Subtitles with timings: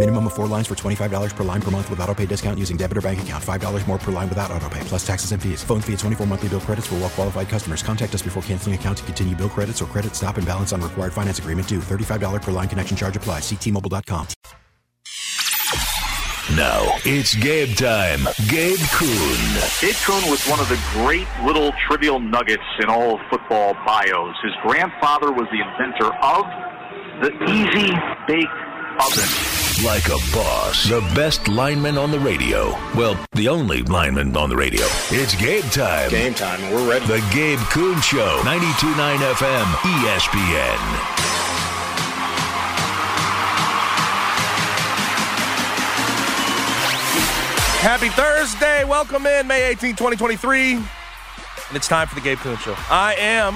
[0.00, 2.78] Minimum of four lines for $25 per line per month with auto pay discount using
[2.78, 3.44] debit or bank account.
[3.44, 5.62] $5 more per line without auto pay, plus taxes and fees.
[5.62, 7.82] Phone fee at 24 monthly bill credits for well qualified customers.
[7.82, 10.80] Contact us before canceling account to continue bill credits or credit stop and balance on
[10.80, 11.80] required finance agreement due.
[11.80, 13.42] $35 per line connection charge applies.
[13.42, 14.26] Ctmobile.com.
[16.56, 18.20] Now it's Gabe time.
[18.48, 19.44] Gabe Kuhn.
[19.84, 24.34] Gabe Kuhn was one of the great little trivial nuggets in all of football bios.
[24.42, 26.46] His grandfather was the inventor of
[27.20, 27.92] the easy
[28.26, 28.48] bake
[28.98, 29.59] oven.
[29.84, 30.84] Like a boss.
[30.84, 32.72] The best lineman on the radio.
[32.94, 34.84] Well, the only lineman on the radio.
[35.08, 36.10] It's Gabe time.
[36.10, 36.60] Game time.
[36.70, 37.06] We're ready.
[37.06, 38.42] The Gabe Kuhn Show.
[38.44, 39.64] 92.9 FM.
[39.64, 40.76] ESPN.
[47.80, 48.84] Happy Thursday.
[48.84, 50.74] Welcome in, May 18, 2023.
[50.74, 50.84] And
[51.72, 52.74] it's time for the Gabe Kuhn Show.
[52.90, 53.54] I am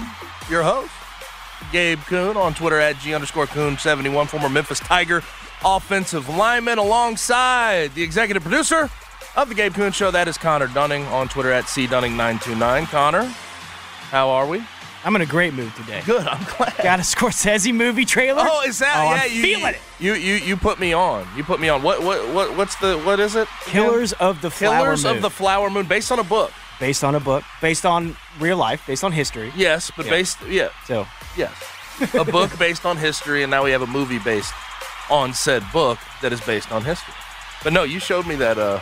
[0.48, 0.90] your host,
[1.70, 5.22] Gabe Kuhn, on Twitter at G underscore Kuhn71, former Memphis Tiger
[5.64, 8.90] offensive lineman, alongside the executive producer
[9.36, 10.10] of the Gabe Kuhn Show.
[10.10, 12.86] That is Connor Dunning on Twitter at CDunning929.
[12.90, 13.24] Connor,
[14.10, 14.62] how are we?
[15.04, 16.00] I'm in a great mood today.
[16.06, 16.74] Good, I'm glad.
[16.82, 18.42] Got a Scorsese movie trailer.
[18.46, 18.94] Oh, is that?
[18.96, 19.80] Oh, yeah, I'm you, feeling it.
[20.00, 21.26] You, you you put me on.
[21.36, 21.82] You put me on.
[21.82, 23.46] What what what what's the what is it?
[23.66, 25.16] Killers of the Flower Killers Moon.
[25.16, 26.52] of the Flower Moon, based on a book.
[26.80, 29.52] based on a book, based on real life, based on history.
[29.54, 30.10] Yes, but Yeah.
[30.10, 31.52] based yeah So yes,
[32.14, 34.54] a book based on history, and now we have a movie based
[35.10, 37.14] on said book that is based on history.
[37.62, 38.80] But no, you showed me that uh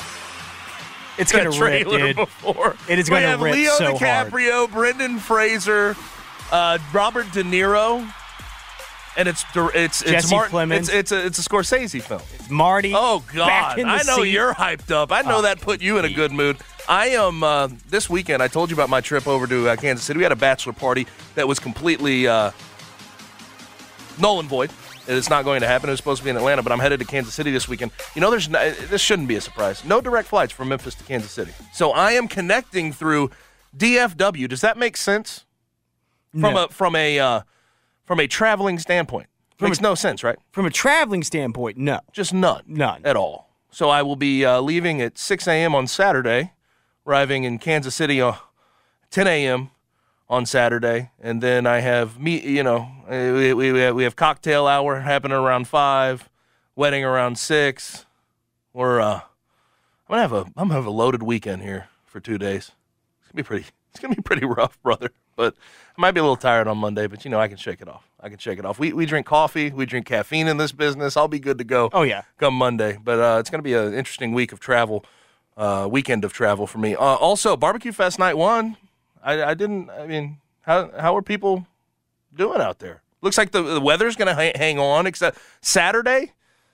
[1.19, 2.16] it's that gonna rip, trailer dude.
[2.16, 2.77] before.
[2.88, 4.32] It is we gonna have rip Leo so hard.
[4.32, 5.94] DiCaprio, Brendan Fraser,
[6.50, 8.11] uh, Robert De Niro,
[9.16, 10.56] and it's it's it's Jesse Martin.
[10.56, 10.77] Plemons.
[10.78, 12.22] It's it's a, it's a Scorsese film.
[12.34, 12.93] It's Marty.
[12.97, 13.78] Oh God!
[13.78, 14.31] I know seat.
[14.31, 15.12] you're hyped up.
[15.12, 16.56] I know Oh, that put you in a good mood.
[16.88, 18.43] I am uh, this weekend.
[18.43, 20.16] I told you about my trip over to uh, Kansas City.
[20.16, 21.06] We had a bachelor party
[21.37, 22.50] that was completely uh,
[24.19, 24.71] null and void.
[25.08, 25.88] It's not going to happen.
[25.88, 27.90] It was supposed to be in Atlanta, but I'm headed to Kansas City this weekend.
[28.14, 29.84] You know, there's no, this shouldn't be a surprise.
[29.84, 31.52] No direct flights from Memphis to Kansas City.
[31.72, 33.30] So I am connecting through
[33.76, 34.48] DFW.
[34.48, 35.44] Does that make sense?
[36.32, 36.64] From No.
[36.64, 37.40] a from a uh,
[38.04, 39.26] from a traveling standpoint,
[39.60, 40.38] makes no sense, right?
[40.50, 42.00] From a traveling standpoint, no.
[42.12, 42.62] Just none.
[42.66, 43.02] None.
[43.04, 43.50] At all.
[43.70, 45.74] So I will be uh, leaving at 6 a.m.
[45.74, 46.52] on Saturday,
[47.06, 48.34] arriving in Kansas City uh,
[49.10, 49.70] 10 a.m.
[50.28, 52.41] on Saturday, and then I have me.
[52.41, 56.28] You know, we we, we have- we have cocktail hour happening around five,
[56.77, 58.06] wedding around six.
[58.72, 59.22] We're uh, I'm
[60.09, 62.72] gonna have a I'm gonna have a loaded weekend here for two days.
[63.21, 63.66] It's gonna be pretty.
[63.91, 65.11] It's gonna be pretty rough, brother.
[65.37, 65.55] But
[65.97, 67.88] I might be a little tired on Monday, but you know I can shake it
[67.88, 68.09] off.
[68.21, 68.78] I can shake it off.
[68.78, 71.16] We we drink coffee, we drink caffeine in this business.
[71.16, 72.22] I'll be good to go Oh yeah.
[72.38, 72.97] come Monday.
[73.03, 75.05] But uh, it's to be an interesting week of travel,
[75.59, 76.94] uh, weekend of travel for me.
[76.94, 78.77] Uh, also, Barbecue Fest night one.
[79.22, 79.91] I, I didn't.
[79.91, 81.66] I mean, how how are people
[82.34, 83.03] doing out there?
[83.21, 85.06] Looks like the, the weather's going to ha- hang on.
[85.06, 86.33] Except Saturday,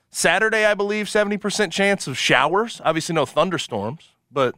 [0.09, 2.81] Saturday, I believe seventy percent chance of showers.
[2.83, 4.55] Obviously, no thunderstorms, but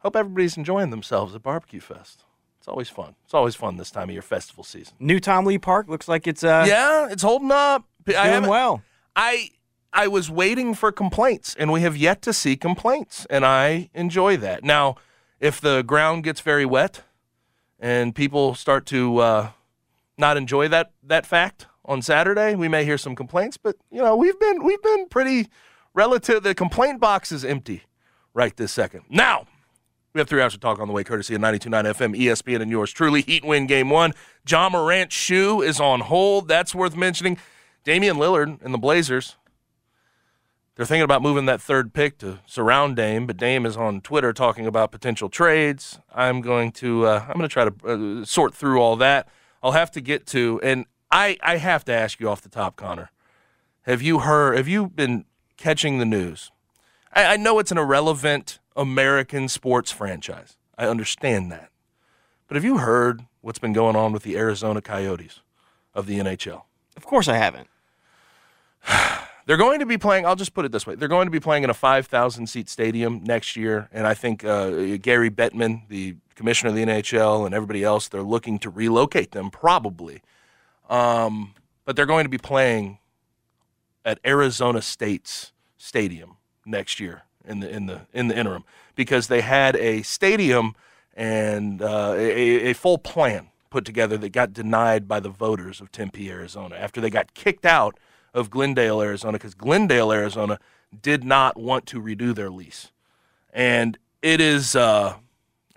[0.00, 2.24] hope everybody's enjoying themselves at Barbecue Fest.
[2.58, 3.14] It's always fun.
[3.24, 4.94] It's always fun this time of year, festival season.
[4.98, 7.84] New Tom Lee Park looks like it's uh yeah, it's holding up.
[8.14, 8.82] I doing well.
[9.16, 9.50] I
[9.92, 14.36] I was waiting for complaints, and we have yet to see complaints, and I enjoy
[14.36, 14.62] that.
[14.62, 14.96] Now,
[15.40, 17.02] if the ground gets very wet,
[17.78, 19.50] and people start to uh,
[20.18, 23.56] not enjoy that that fact on Saturday, we may hear some complaints.
[23.56, 25.48] But you know, we've been we've been pretty
[25.94, 26.42] relative.
[26.42, 27.84] The complaint box is empty
[28.34, 29.04] right this second.
[29.08, 29.46] Now.
[30.12, 32.68] We have three hours to talk on the way, courtesy of 92.9 FM, ESPN, and
[32.68, 33.22] yours truly.
[33.22, 34.12] Heat win game one.
[34.44, 36.48] Ja Morant's shoe is on hold.
[36.48, 37.38] That's worth mentioning.
[37.84, 39.36] Damian Lillard and the Blazers,
[40.80, 44.32] they're thinking about moving that third pick to surround Dame, but Dame is on Twitter
[44.32, 45.98] talking about potential trades.
[46.14, 49.28] I'm going to uh, I'm going to try to uh, sort through all that.
[49.62, 52.76] I'll have to get to, and I I have to ask you off the top,
[52.76, 53.10] Connor.
[53.82, 54.56] Have you heard?
[54.56, 55.26] Have you been
[55.58, 56.50] catching the news?
[57.12, 60.56] I, I know it's an irrelevant American sports franchise.
[60.78, 61.68] I understand that,
[62.48, 65.40] but have you heard what's been going on with the Arizona Coyotes
[65.94, 66.62] of the NHL?
[66.96, 67.68] Of course I haven't.
[69.46, 70.26] They're going to be playing.
[70.26, 72.68] I'll just put it this way: they're going to be playing in a 5,000 seat
[72.68, 77.54] stadium next year, and I think uh, Gary Bettman, the commissioner of the NHL, and
[77.54, 80.22] everybody else, they're looking to relocate them probably.
[80.88, 81.54] Um,
[81.84, 82.98] but they're going to be playing
[84.04, 88.64] at Arizona State's stadium next year in the in the in the interim
[88.94, 90.74] because they had a stadium
[91.14, 95.92] and uh, a, a full plan put together that got denied by the voters of
[95.92, 97.98] Tempe, Arizona, after they got kicked out
[98.34, 100.58] of Glendale, Arizona, because Glendale, Arizona
[101.02, 102.92] did not want to redo their lease.
[103.52, 105.14] And it is uh,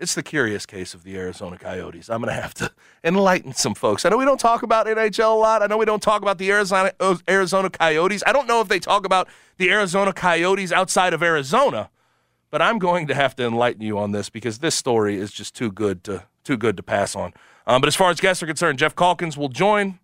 [0.00, 2.10] it's the curious case of the Arizona Coyotes.
[2.10, 2.70] I'm going to have to
[3.04, 4.04] enlighten some folks.
[4.04, 5.62] I know we don't talk about NHL a lot.
[5.62, 6.92] I know we don't talk about the Arizona
[7.28, 8.22] Arizona Coyotes.
[8.26, 11.90] I don't know if they talk about the Arizona Coyotes outside of Arizona,
[12.50, 15.54] but I'm going to have to enlighten you on this because this story is just
[15.54, 17.32] too good to too good to pass on.
[17.66, 19.98] Um, but as far as guests are concerned, Jeff Calkins will join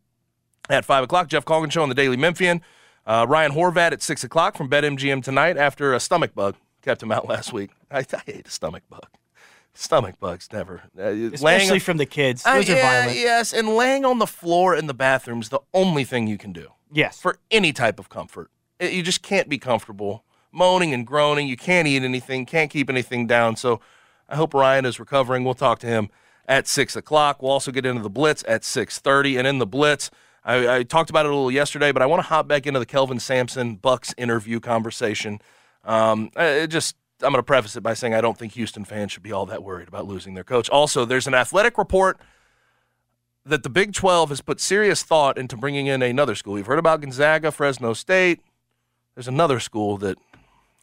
[0.70, 1.28] at 5 o'clock.
[1.28, 2.62] Jeff Calkins Show on the Daily Memphian.
[3.06, 7.12] Uh, Ryan Horvat at 6 o'clock from BetMGM tonight after a stomach bug kept him
[7.12, 7.70] out last week.
[7.90, 9.06] I, I hate a stomach bug.
[9.72, 10.82] Stomach bugs never.
[10.98, 12.42] Uh, Especially from the kids.
[12.42, 13.18] Those uh, are yeah, violent.
[13.18, 16.52] Yes, and laying on the floor in the bathroom is the only thing you can
[16.52, 17.20] do Yes.
[17.20, 18.50] for any type of comfort.
[18.78, 21.46] It- you just can't be comfortable moaning and groaning.
[21.46, 23.56] You can't eat anything, can't keep anything down.
[23.56, 23.80] So
[24.28, 25.44] I hope Ryan is recovering.
[25.44, 26.10] We'll talk to him
[26.46, 27.40] at six o'clock.
[27.42, 30.10] We'll also get into the blitz at six thirty, and in the blitz.
[30.44, 32.80] I, I talked about it a little yesterday, but I want to hop back into
[32.80, 35.40] the Kelvin Sampson Bucks interview conversation.
[35.84, 39.22] Um, just I'm going to preface it by saying I don't think Houston fans should
[39.22, 40.68] be all that worried about losing their coach.
[40.70, 42.18] Also, there's an athletic report
[43.44, 46.56] that the Big 12 has put serious thought into bringing in another school.
[46.56, 48.40] You've heard about Gonzaga, Fresno State.
[49.14, 50.18] There's another school that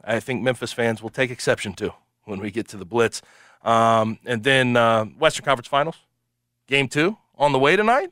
[0.04, 1.94] I think Memphis fans will take exception to
[2.26, 3.22] when we get to the Blitz.
[3.64, 5.98] Um, and then uh, Western Conference Finals,
[6.68, 8.12] game two on the way tonight.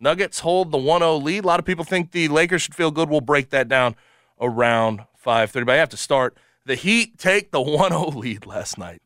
[0.00, 1.44] Nuggets hold the 1 0 lead.
[1.44, 3.10] A lot of people think the Lakers should feel good.
[3.10, 3.96] We'll break that down
[4.40, 5.66] around 5.30.
[5.66, 6.36] But I have to start.
[6.64, 9.02] The Heat take the 1 0 lead last night.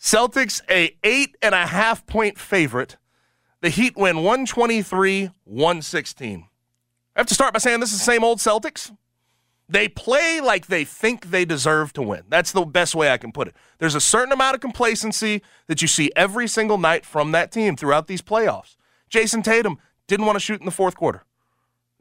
[0.00, 2.96] Celtics, a eight and a half point favorite.
[3.60, 6.48] The Heat win 123 116.
[7.14, 8.94] I have to start by saying this is the same old Celtics.
[9.68, 12.22] They play like they think they deserve to win.
[12.28, 13.56] That's the best way I can put it.
[13.78, 17.74] There's a certain amount of complacency that you see every single night from that team
[17.74, 18.76] throughout these playoffs.
[19.10, 21.24] Jayson Tatum didn't want to shoot in the fourth quarter.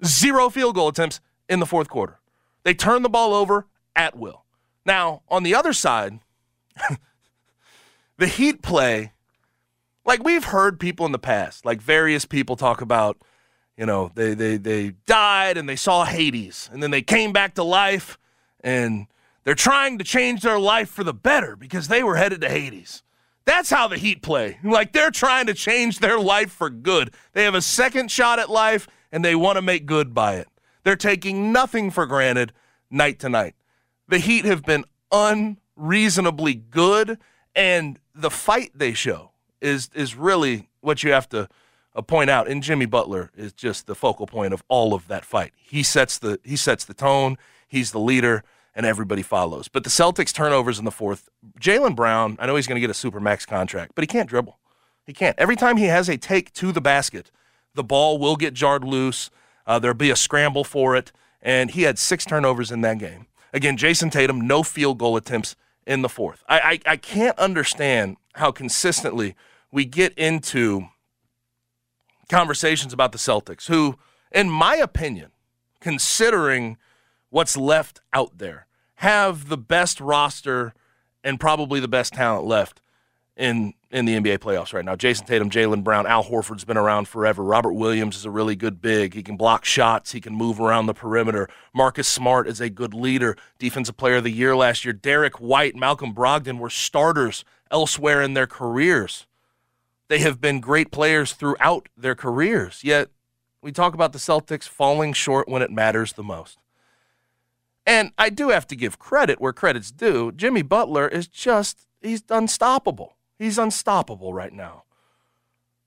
[0.04, 2.20] Zero field goal attempts in the fourth quarter.
[2.64, 4.44] They turned the ball over at will.
[4.86, 6.20] Now, on the other side,
[8.18, 9.14] the Heat play
[10.06, 13.18] like we've heard people in the past, like various people talk about,
[13.76, 17.56] you know, they they they died and they saw Hades and then they came back
[17.56, 18.18] to life
[18.62, 19.08] and
[19.44, 23.04] they're trying to change their life for the better because they were headed to Hades.
[23.46, 24.60] That's how the Heat play.
[24.64, 27.14] Like they're trying to change their life for good.
[27.34, 30.48] They have a second shot at life and they want to make good by it.
[30.84, 32.54] They're taking nothing for granted
[32.90, 33.56] night to night.
[34.08, 37.20] The Heat have been unreasonably good
[37.56, 39.32] and the fight they show
[39.62, 41.48] is is really what you have to
[41.96, 42.48] uh, point out.
[42.48, 45.54] And Jimmy Butler is just the focal point of all of that fight.
[45.56, 47.38] He sets the he sets the tone.
[47.68, 48.44] He's the leader,
[48.76, 49.68] and everybody follows.
[49.68, 51.30] But the Celtics turnovers in the fourth.
[51.60, 54.30] Jaylen Brown, I know he's going to get a super max contract, but he can't
[54.30, 54.60] dribble.
[55.06, 55.38] He can't.
[55.40, 57.32] Every time he has a take to the basket,
[57.74, 59.30] the ball will get jarred loose.
[59.66, 61.12] Uh, there'll be a scramble for it,
[61.42, 63.28] and he had six turnovers in that game.
[63.54, 65.56] Again, Jayson Tatum, no field goal attempts
[65.88, 66.44] in the fourth.
[66.50, 69.36] I, I, I can't understand how consistently
[69.72, 70.88] we get into
[72.30, 73.98] conversations about the Celtics, who,
[74.32, 75.32] in my opinion,
[75.80, 76.78] considering
[77.30, 80.74] what's left out there, have the best roster
[81.24, 82.82] and probably the best talent left
[83.36, 84.96] in in the NBA playoffs right now.
[84.96, 87.42] Jayson Tatum, Jaylen Brown, Al Horford's been around forever.
[87.42, 89.14] Robert Williams is a really good big.
[89.14, 90.12] He can block shots.
[90.12, 91.48] He can move around the perimeter.
[91.74, 93.38] Marcus Smart is a good leader.
[93.58, 94.94] Defensive Player of the Year last year.
[94.94, 99.28] Derrick White, Malcolm Brogdon were starters elsewhere in their careers.
[100.10, 102.84] They have been great players throughout their careers.
[102.84, 103.10] Yet
[103.62, 106.60] we talk about the Celtics falling short when it matters the most.
[107.86, 110.32] And I do have to give credit where credit's due.
[110.32, 113.16] Jimmy Butler is just, he's unstoppable.
[113.38, 114.84] He's unstoppable right now.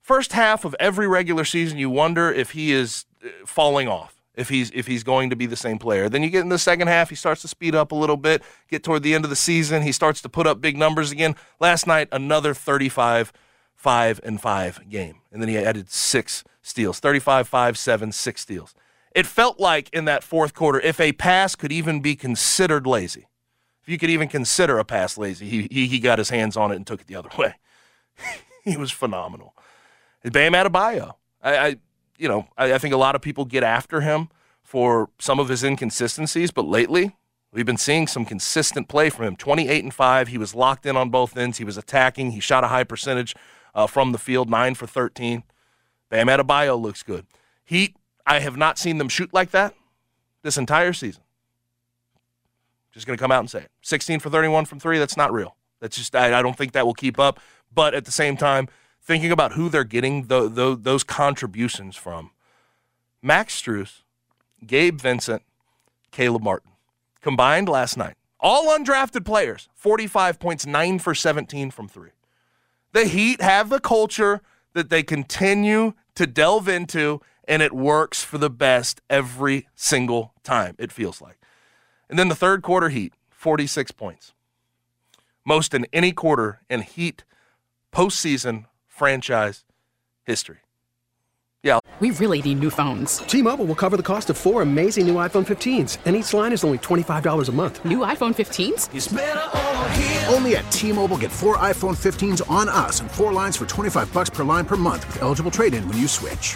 [0.01, 4.49] First half of every regular season, you wonder if he is uh, falling off, if
[4.49, 6.09] he's if he's going to be the same player.
[6.09, 8.41] Then you get in the second half, he starts to speed up a little bit.
[8.69, 11.35] Get toward the end of the season, he starts to put up big numbers again.
[11.59, 13.31] Last night, another 35,
[13.75, 15.21] 5 and 5 game.
[15.31, 18.73] And then he added six steals 35, 5, 7, six steals.
[19.15, 23.27] It felt like in that fourth quarter, if a pass could even be considered lazy,
[23.81, 26.71] if you could even consider a pass lazy, he, he, he got his hands on
[26.71, 27.55] it and took it the other way.
[28.63, 29.55] he was phenomenal.
[30.23, 31.75] Bam Adebayo, I, I
[32.17, 34.29] you know, I, I think a lot of people get after him
[34.61, 37.15] for some of his inconsistencies, but lately
[37.51, 39.35] we've been seeing some consistent play from him.
[39.35, 40.27] 28 and 5.
[40.27, 41.57] He was locked in on both ends.
[41.57, 42.31] He was attacking.
[42.31, 43.33] He shot a high percentage
[43.73, 45.43] uh, from the field, 9 for 13.
[46.09, 47.25] Bam Adebayo looks good.
[47.63, 47.95] Heat,
[48.25, 49.73] I have not seen them shoot like that
[50.43, 51.23] this entire season.
[52.91, 53.71] Just going to come out and say it.
[53.81, 55.55] 16 for 31 from three, that's not real.
[55.79, 57.39] That's just, I, I don't think that will keep up.
[57.73, 58.67] But at the same time,
[59.01, 62.31] thinking about who they're getting the, the, those contributions from
[63.21, 64.01] Max Strus,
[64.65, 65.43] Gabe Vincent,
[66.11, 66.71] Caleb Martin,
[67.21, 68.15] combined last night.
[68.39, 72.11] All undrafted players, 45 points, 9 for 17 from three.
[72.93, 74.41] The Heat have the culture
[74.73, 80.75] that they continue to delve into, and it works for the best every single time,
[80.77, 81.39] it feels like.
[82.07, 84.33] And then the third quarter Heat, 46 points.
[85.43, 87.23] Most in any quarter in Heat
[87.91, 89.65] postseason franchise
[90.23, 90.59] history.
[91.63, 91.79] Yeah.
[91.99, 93.17] We really need new phones.
[93.17, 96.53] T Mobile will cover the cost of four amazing new iPhone 15s, and each line
[96.53, 97.83] is only $25 a month.
[97.83, 98.87] New iPhone 15s?
[100.33, 104.13] Only at T Mobile get four iPhone 15s on us and four lines for 25
[104.13, 106.55] bucks per line per month with eligible trade in when you switch.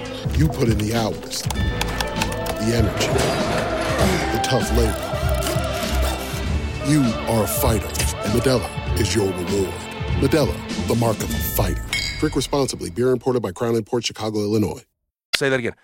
[0.37, 3.07] You put in the hours, the energy,
[4.31, 5.07] the tough labor.
[6.89, 9.73] You are a fighter, and Modelo is your reward.
[10.19, 11.83] Modelo, the mark of a fighter.
[12.19, 12.89] Drink responsibly.
[12.89, 14.83] Beer imported by Crown Port Chicago, Illinois.
[15.35, 15.75] Say that again.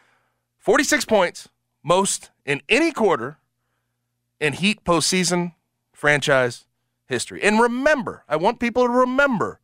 [0.59, 1.49] 46 points,
[1.83, 3.37] most in any quarter
[4.39, 5.53] in Heat postseason
[5.93, 6.65] franchise
[7.05, 7.41] history.
[7.43, 9.59] And remember, I want people to remember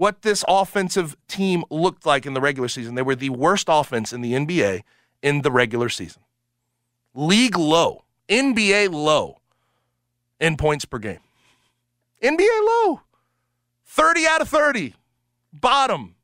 [0.00, 2.94] what this offensive team looked like in the regular season.
[2.94, 4.80] They were the worst offense in the NBA
[5.22, 6.22] in the regular season.
[7.12, 9.42] League low, NBA low
[10.40, 11.18] in points per game.
[12.22, 13.02] NBA low.
[13.84, 14.94] 30 out of 30.
[15.52, 16.14] Bottom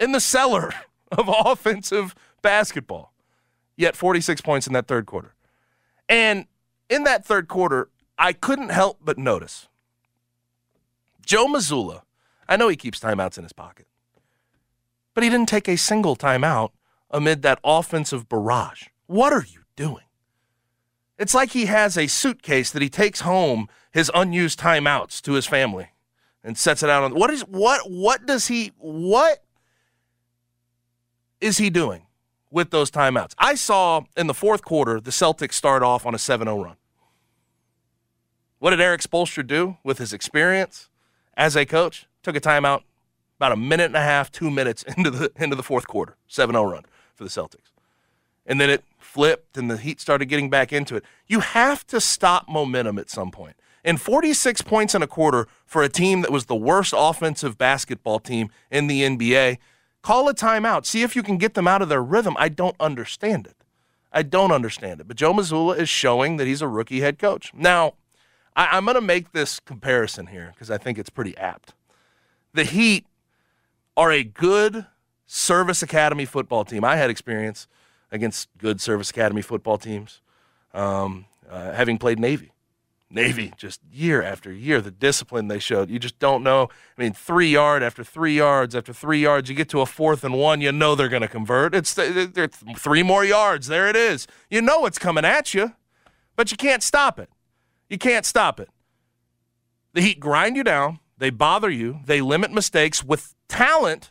[0.00, 0.72] in the cellar
[1.12, 3.12] of offensive basketball.
[3.76, 5.36] Yet 46 points in that third quarter.
[6.08, 6.46] And
[6.88, 9.68] in that third quarter, I couldn't help but notice
[11.24, 12.02] Joe Mazzulla.
[12.50, 13.86] I know he keeps timeouts in his pocket,
[15.14, 16.70] but he didn't take a single timeout
[17.08, 18.88] amid that offensive barrage.
[19.06, 20.04] What are you doing?
[21.16, 25.46] It's like he has a suitcase that he takes home his unused timeouts to his
[25.46, 25.90] family
[26.42, 29.44] and sets it out on what is what what does he what
[31.40, 32.06] is he doing
[32.50, 33.34] with those timeouts?
[33.38, 36.76] I saw in the fourth quarter the Celtics start off on a 7-0 run.
[38.58, 40.88] What did Erik Spoelstra do with his experience
[41.36, 42.06] as a coach?
[42.22, 42.82] Took a timeout
[43.38, 46.70] about a minute and a half, two minutes into the into the fourth quarter, 7-0
[46.70, 46.84] run
[47.14, 47.72] for the Celtics.
[48.46, 51.04] And then it flipped and the Heat started getting back into it.
[51.26, 53.56] You have to stop momentum at some point.
[53.84, 58.18] And 46 points in a quarter for a team that was the worst offensive basketball
[58.18, 59.58] team in the NBA.
[60.02, 60.84] Call a timeout.
[60.86, 62.36] See if you can get them out of their rhythm.
[62.38, 63.56] I don't understand it.
[64.12, 65.08] I don't understand it.
[65.08, 67.52] But Joe Mazzulla is showing that he's a rookie head coach.
[67.54, 67.94] Now,
[68.56, 71.74] I, am going to make this comparison here because I think it's pretty apt.
[72.52, 73.06] The Heat
[73.96, 74.86] are a good
[75.26, 76.84] service academy football team.
[76.84, 77.68] I had experience
[78.10, 80.20] against good service academy football teams,
[80.74, 82.52] um, uh, having played Navy.
[83.12, 85.90] Navy just year after year, the discipline they showed.
[85.90, 86.68] You just don't know.
[86.96, 90.22] I mean, three yard after three yards after three yards, you get to a fourth
[90.22, 91.74] and one, you know they're going to convert.
[91.74, 93.66] It's they're three more yards.
[93.66, 94.28] There it is.
[94.48, 95.74] You know it's coming at you,
[96.36, 97.28] but you can't stop it.
[97.88, 98.68] You can't stop it.
[99.92, 101.00] The Heat grind you down.
[101.20, 102.00] They bother you.
[102.06, 104.10] They limit mistakes with talent,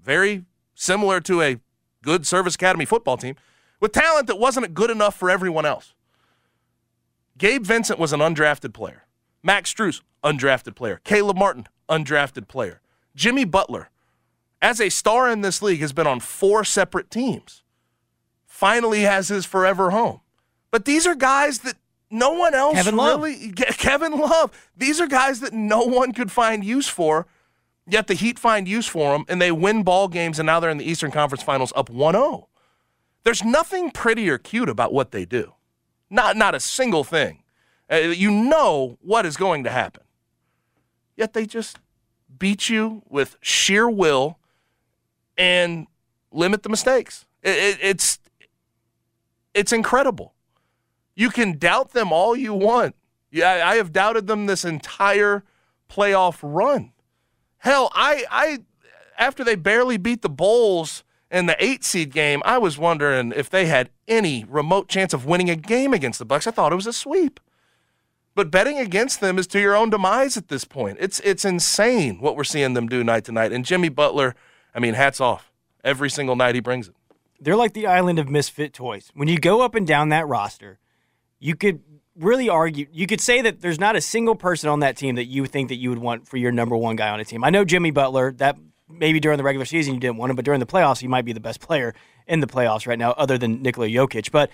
[0.00, 1.56] very similar to a
[2.02, 3.36] good Service Academy football team,
[3.80, 5.94] with talent that wasn't good enough for everyone else.
[7.38, 9.06] Gabe Vincent was an undrafted player.
[9.42, 11.00] Max Strus, undrafted player.
[11.04, 12.82] Caleb Martin, undrafted player.
[13.16, 13.88] Jimmy Butler,
[14.60, 17.62] as a star in this league, has been on four separate teams.
[18.44, 20.20] Finally has his forever home.
[20.70, 21.76] But these are guys that
[22.10, 23.22] no one else Kevin Love.
[23.22, 24.50] really Kevin Love.
[24.76, 27.26] These are guys that no one could find use for.
[27.86, 30.70] Yet the Heat find use for them and they win ball games and now they're
[30.70, 32.46] in the Eastern Conference Finals up 1-0.
[33.24, 35.54] There's nothing pretty or cute about what they do.
[36.08, 37.42] Not not a single thing.
[37.90, 40.02] Uh, you know what is going to happen.
[41.16, 41.78] Yet they just
[42.38, 44.38] beat you with sheer will
[45.36, 45.86] and
[46.32, 47.26] limit the mistakes.
[47.42, 48.18] It, it, it's
[49.54, 50.34] it's incredible.
[51.20, 52.96] You can doubt them all you want.
[53.30, 55.44] Yeah, I have doubted them this entire
[55.86, 56.92] playoff run.
[57.58, 58.60] Hell, I I
[59.18, 63.50] after they barely beat the Bulls in the eight seed game, I was wondering if
[63.50, 66.46] they had any remote chance of winning a game against the Bucks.
[66.46, 67.38] I thought it was a sweep.
[68.34, 70.96] But betting against them is to your own demise at this point.
[71.00, 73.52] It's it's insane what we're seeing them do night to night.
[73.52, 74.34] And Jimmy Butler,
[74.74, 75.52] I mean, hats off.
[75.84, 76.94] Every single night he brings it.
[77.38, 79.10] They're like the island of misfit toys.
[79.12, 80.79] When you go up and down that roster,
[81.40, 81.80] you could
[82.16, 85.24] really argue you could say that there's not a single person on that team that
[85.24, 87.42] you think that you would want for your number one guy on a team.
[87.42, 88.56] I know Jimmy Butler, that
[88.88, 91.24] maybe during the regular season you didn't want him, but during the playoffs he might
[91.24, 91.94] be the best player
[92.26, 94.30] in the playoffs right now, other than Nikola Jokic.
[94.30, 94.50] But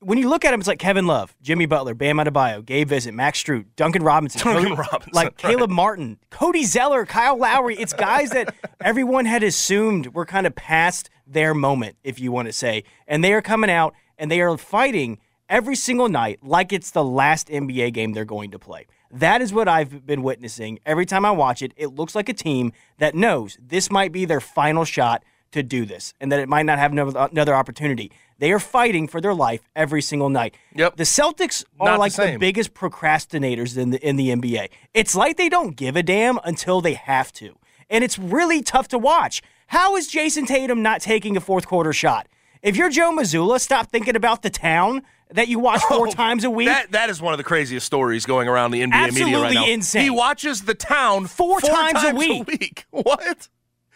[0.00, 3.14] when you look at him, it's like Kevin Love, Jimmy Butler, Bam Adebayo, Gabe Vincent,
[3.14, 5.36] Max Strus, Duncan Robinson, Duncan Cody, Robinson, like right.
[5.38, 7.76] Caleb Martin, Cody Zeller, Kyle Lowry.
[7.76, 12.46] It's guys that everyone had assumed were kind of past their moment, if you want
[12.46, 15.18] to say, and they are coming out and they are fighting
[15.54, 18.86] every single night like it's the last NBA game they're going to play.
[19.12, 20.80] That is what I've been witnessing.
[20.84, 24.24] Every time I watch it, it looks like a team that knows this might be
[24.24, 28.10] their final shot to do this and that it might not have another opportunity.
[28.40, 30.56] They are fighting for their life every single night.
[30.74, 30.96] Yep.
[30.96, 32.40] The Celtics are the like the, same.
[32.40, 34.70] biggest procrastinators in the in the NBA.
[34.92, 37.56] It's like they don't give a damn until they have to.
[37.88, 39.40] And it's really tough to watch.
[39.68, 42.26] How is Jayson Tatum not taking a fourth quarter shot?
[42.64, 46.50] If you're Joe Mazzulla, stop thinking about the town that you watch four times a
[46.50, 46.66] week.
[46.68, 49.04] Oh, That that is one of the craziest stories going around the NBA media right
[49.08, 49.66] Absolutely now.
[49.68, 50.02] insane.
[50.04, 52.86] He watches the town Four times a week.
[52.90, 53.48] What?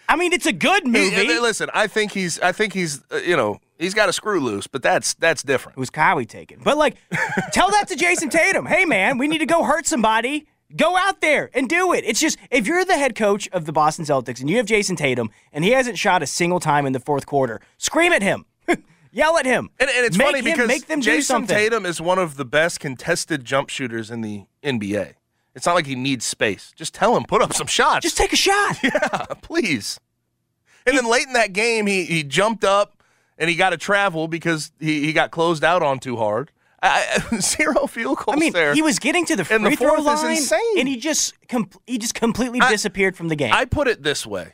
[0.07, 1.11] I mean, it's a good movie.
[1.27, 4.41] He- listen, I think he's I think he's uh, you know he's got a screw
[4.41, 5.77] loose, but that's that's different.
[5.77, 6.61] Who's Kyle taking?
[6.63, 6.97] But like,
[7.53, 8.67] tell that to Jayson Tatum.
[8.67, 10.47] Hey man, we need to go hurt somebody.
[10.77, 12.05] Go out there and do it.
[12.05, 14.97] It's just if you're the head coach of the Boston Celtics and you have Jayson
[14.97, 18.45] Tatum and he hasn't shot a single time in the fourth quarter, scream at him,
[19.13, 21.47] yell at him, And, and it's make funny him, because make them do Jayson.
[21.47, 25.15] Tatum is one of the best contested jump shooters in the NBA.
[25.55, 26.73] It's not like he needs space.
[26.77, 28.03] Just tell him put up some shots.
[28.05, 28.79] Just take a shot.
[28.83, 29.99] yeah, please.
[30.87, 33.03] And then late in that game, he he jumped up
[33.37, 36.53] and he got to travel because he, he got closed out on too hard.
[36.81, 38.73] I, zero field goals I mean, there.
[38.73, 40.79] he was getting to the And the free throw line, insane.
[40.79, 43.53] and he just com- he just completely I- disappeared from the game.
[43.53, 44.53] I put it this way.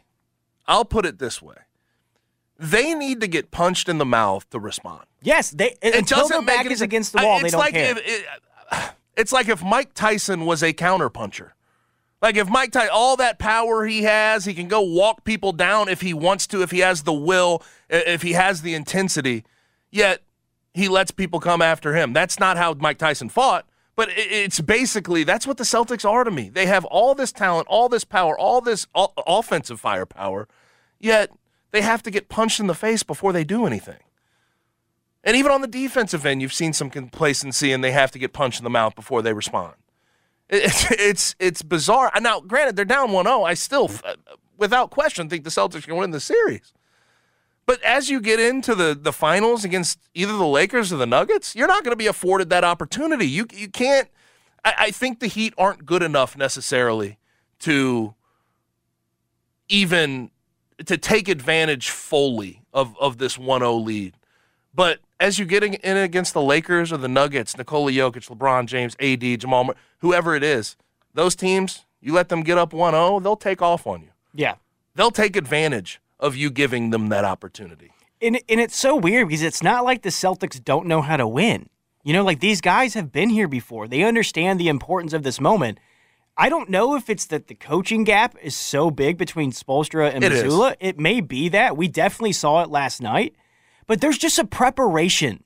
[0.66, 1.56] I'll put it this way.
[2.70, 5.04] They need to get punched in the mouth to respond.
[5.20, 7.92] yes, they It until their back is against the wall, they don't like care.
[7.92, 8.26] If, it,
[9.16, 11.50] it's like if Mike Tyson was a counterpuncher.
[12.22, 15.88] Like if Mike Tyson, all that power he has, he can go walk people down
[15.88, 19.44] if he wants to, if he has the will, if he has the intensity.
[19.90, 20.22] Yet
[20.72, 22.14] he lets people come after him.
[22.14, 23.66] That's not how Mike Tyson fought.
[23.96, 26.48] But it's basically that's what the Celtics are to me.
[26.48, 30.48] They have all this talent, all this power, all this o- offensive firepower,
[30.98, 31.30] yet
[31.74, 33.98] they have to get punched in the face before they do anything.
[35.24, 38.32] And even on the defensive end, you've seen some complacency, and they have to get
[38.32, 39.74] punched in the mouth before they respond.
[40.48, 42.12] It's it's it's bizarre.
[42.20, 43.44] Now, granted, they're down 1-0.
[43.44, 44.14] I still, uh,
[44.56, 46.72] without question, think the Celtics can win the series.
[47.66, 51.56] But as you get into the the finals against either the Lakers or the Nuggets,
[51.56, 53.26] you're not going to be afforded that opportunity.
[53.26, 54.08] You you can't.
[54.64, 57.18] I, I think the Heat aren't good enough necessarily
[57.60, 58.14] to
[59.68, 60.30] even
[60.84, 64.14] to take advantage fully of of this 1-0 lead.
[64.74, 68.66] But as you get in in against the Lakers or the Nuggets, Nikola Jokic, LeBron
[68.66, 70.76] James, AD, Jamal, whoever it is,
[71.14, 74.08] those teams, you let them get up 1-0, they'll take off on you.
[74.34, 74.56] yeah.
[74.96, 77.90] They'll take advantage of you giving them that opportunity.
[78.22, 81.26] And, and it's so weird because it's not like the Celtics don't know how to
[81.26, 81.68] win.
[82.04, 83.88] You know, like these guys have been here before.
[83.88, 85.78] They understand the importance of this moment.
[86.36, 90.24] I don't know if it's that the coaching gap is so big between Spoelstra and
[90.24, 90.44] It is.
[90.44, 90.74] Mazzulla.
[90.80, 91.76] It may be that.
[91.76, 93.36] We definitely saw it last night.
[93.86, 95.44] But there's just a preparation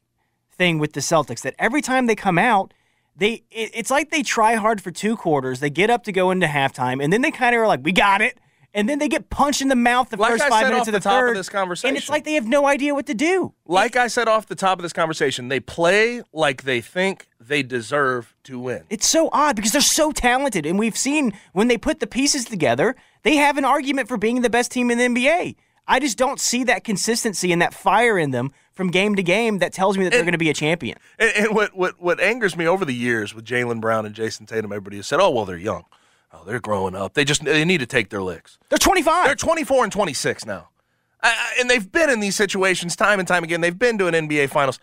[0.50, 2.72] thing with the Celtics that every time they come out,
[3.16, 5.60] they it, it's like they try hard for two quarters.
[5.60, 7.92] They get up to go into halftime, and then they kind of are like, "We
[7.92, 8.38] got it,"
[8.74, 10.92] and then they get punched in the mouth the Like first I five minutes of
[10.92, 11.36] the the, top of third.
[11.36, 11.88] this conversation.
[11.88, 13.54] and it's like they have no idea what to do.
[13.66, 17.62] Like I said off the top of this conversation, they play like they think they
[17.62, 18.84] deserve to win.
[18.90, 22.44] It's so odd because they're so talented, and we've seen when they put the pieces
[22.44, 25.56] together, they have an argument for being the best team in the NBA.
[25.90, 29.58] I just don't see that consistency and that fire in them from game to game
[29.60, 30.98] that tells me that they're going to be a champion.
[31.18, 34.44] And, and what, what what angers me over the years with Jaylen Brown and Jayson
[34.46, 35.84] Tatum, everybody has said, "Oh well, they're young.
[36.32, 37.14] Oh, they're growing up.
[37.14, 39.26] They just they need to take their licks." They're 25.
[39.26, 40.68] They're 24 and 26 now,
[41.22, 43.60] I, and they've been in these situations time and time again.
[43.60, 44.78] They've been to an NBA Finals.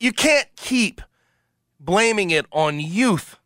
[0.00, 1.00] You can't keep
[1.78, 3.38] blaming it on youth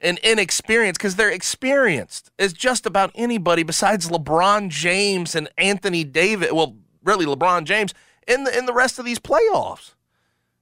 [0.00, 6.52] and inexperience because they're experienced as just about anybody besides LeBron James and Anthony Davis.
[6.52, 7.94] Well, really LeBron James
[8.26, 9.94] in the in the rest of these playoffs.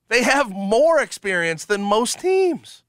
[0.08, 2.82] They have more experience than most teams.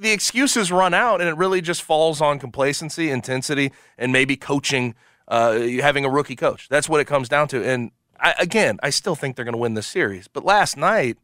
[0.00, 4.94] The excuses run out, and it really just falls on complacency, intensity, and maybe coaching.
[5.28, 6.68] Uh, having a rookie coach.
[6.68, 7.60] That's what it comes down to.
[7.64, 7.90] And
[8.20, 10.28] I, again, I still think they're going to win this series.
[10.28, 11.18] But last night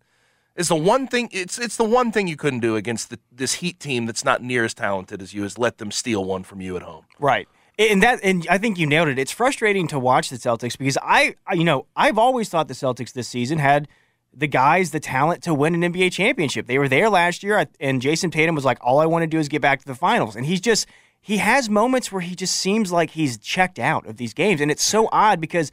[0.57, 1.29] is the one thing.
[1.31, 4.42] It's it's the one thing you couldn't do against the, this Heat team that's not
[4.42, 5.45] near as talented as you.
[5.45, 7.05] Is let them steal one from you at home.
[7.21, 7.47] Right.
[7.79, 9.21] And that and I think you nailed it.
[9.21, 13.12] It's frustrating to watch the Celtics because I- you know, I've always thought the Celtics
[13.12, 13.87] this season had
[14.35, 16.66] the guys, the talent to win an NBA championship.
[16.66, 19.38] They were there last year and Jayson Tatum was like all I want to do
[19.38, 20.37] is get back to the finals.
[20.37, 20.87] And he's just
[21.21, 24.71] he has moments where he just seems like he's checked out of these games and
[24.71, 25.71] it's so odd because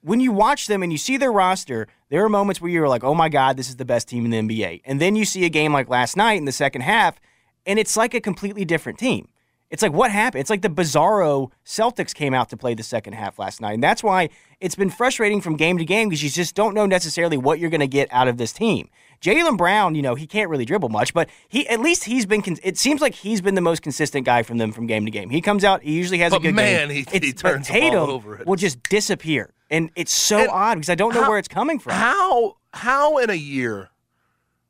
[0.00, 3.02] when you watch them and you see their roster, there are moments where you're like,
[3.02, 5.44] "Oh my god, this is the best team in the NBA." And then you see
[5.44, 7.18] a game like last night in the second half
[7.66, 9.28] and it's like a completely different team.
[9.74, 10.40] It's like what happened?
[10.40, 13.72] It's like the bizarro Celtics came out to play the second half last night.
[13.72, 14.28] And that's why
[14.60, 17.70] it's been frustrating from game to game because you just don't know necessarily what you're
[17.70, 18.88] going to get out of this team.
[19.20, 22.40] Jaylen Brown, you know, he can't really dribble much, but he at least he's been.
[22.62, 25.28] It seems like he's been the most consistent guy from them from game to game.
[25.28, 27.04] He comes out, he usually has But a good man, game.
[27.10, 28.36] he- he turns Tatum over.
[28.42, 31.38] It will just disappear, and it's so And odd because I don't know how- where
[31.40, 31.94] it's coming from.
[31.94, 33.90] How how in a year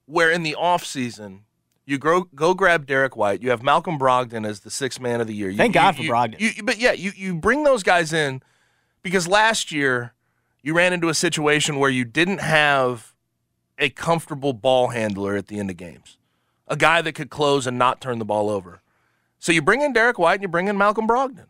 [0.06, 1.40] where in the offseason
[1.86, 5.26] you go go grab Derrick White, you have Malcolm Brogdon as the sixth man of
[5.26, 5.50] the year.
[5.50, 6.64] You, Thank you- God for you- Brogdon.
[6.64, 8.42] But yeah, you you bring those guys in
[9.02, 10.14] because last year
[10.62, 13.12] you ran into a situation where you didn't have
[13.78, 16.16] a comfortable ball handler at the end of games,
[16.68, 18.80] a guy that could close and not turn the ball over.
[19.38, 21.46] So you bring in Derrick White and you bring in Malcolm Brogdon,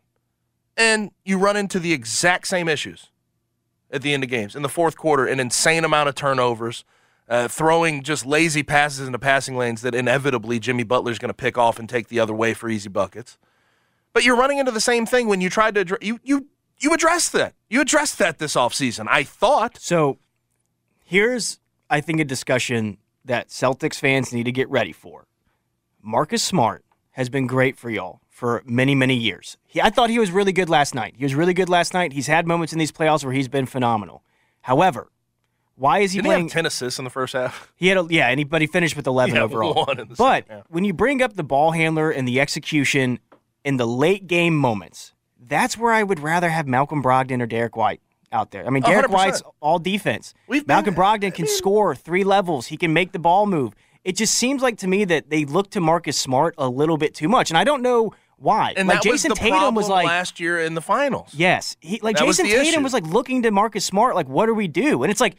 [0.76, 3.10] and you run into the exact same issues
[3.90, 4.56] at the end of games.
[4.56, 6.84] In the fourth quarter, an insane amount of turnovers,
[7.28, 11.56] uh, throwing just lazy passes into passing lanes that inevitably Jimmy Butler's going to pick
[11.56, 13.38] off and take the other way for easy buckets.
[14.12, 16.46] But you're running into the same thing when you tried to you you
[16.78, 17.54] you addressed that.
[17.68, 19.06] You addressed that this offseason.
[19.08, 19.78] I thought.
[19.80, 20.18] So
[21.04, 21.58] here's,
[21.90, 25.26] I think, a discussion that Celtics fans need to get ready for.
[26.02, 29.56] Marcus Smart has been great for y'all for many, many years.
[29.66, 31.14] He, I thought he was really good last night.
[31.16, 32.12] He was really good last night.
[32.12, 34.22] He's had moments in these playoffs where he's been phenomenal.
[34.62, 35.08] However,
[35.76, 36.44] why is he Didn't he playing?
[36.46, 37.72] have 10 assists in the first half?
[37.76, 39.84] He had a, yeah, and he, but he finished with 11 Yeah, overall.
[39.86, 40.64] one in the but second half.
[40.68, 43.18] when you bring up the ball handler and the execution
[43.64, 47.76] in the late game moments, that's where I would rather have Malcolm Brogdon or Derrick
[47.76, 48.00] White
[48.32, 48.66] out there.
[48.66, 49.44] I mean, Derrick hundred percent.
[49.46, 50.34] White's all defense.
[50.48, 52.66] We've been- Malcolm Brogdon can score three levels.
[52.68, 53.74] He can make the ball move.
[54.04, 57.14] It just seems like to me that they look to Marcus Smart a little bit
[57.14, 58.74] too much, and I don't know why.
[58.76, 61.30] And like Jayson was Tatum was like last year in the finals.
[61.34, 62.80] Yes, he like That Jayson Tatum issue.
[62.80, 65.02] was like looking to Marcus Smart, like, what do we do?
[65.04, 65.36] And it's like,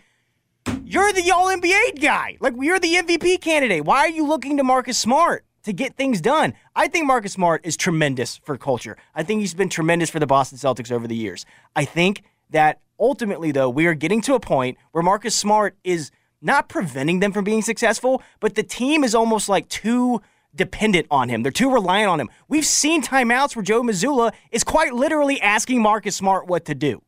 [0.84, 3.86] you're the All NBA guy, like you're the MVP candidate.
[3.86, 6.54] Why are you looking to Marcus Smart to get things done?
[6.75, 8.97] I think Marcus Smart is tremendous for culture.
[9.13, 11.45] I think he's been tremendous for the Boston Celtics over the years.
[11.75, 16.12] I think that ultimately, though, we are getting to a point where Marcus Smart is
[16.41, 20.21] not preventing them from being successful, but the team is almost like too
[20.56, 21.44] dependent on him.
[21.44, 22.30] They're too reliant on him.
[22.48, 27.02] We've seen timeouts where Joe Mazzulla is quite literally asking Marcus Smart what to do.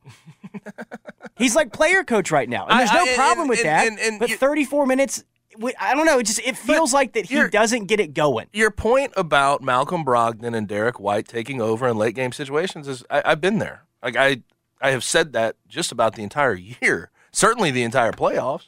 [1.38, 4.04] He's like player coach right now, and there's no I- problem and- with and- that.
[4.04, 5.24] and- but 34 minutes,
[5.80, 6.20] I don't know.
[6.20, 8.48] It just it feels like that he doesn't get it going.
[8.54, 13.04] Your point about Malcolm Brogdon and Derrick White taking over in late game situations is
[13.10, 13.84] I, I've been there.
[14.04, 14.42] Like I,
[14.82, 18.66] I have said that just about the entire year, certainly the entire playoffs.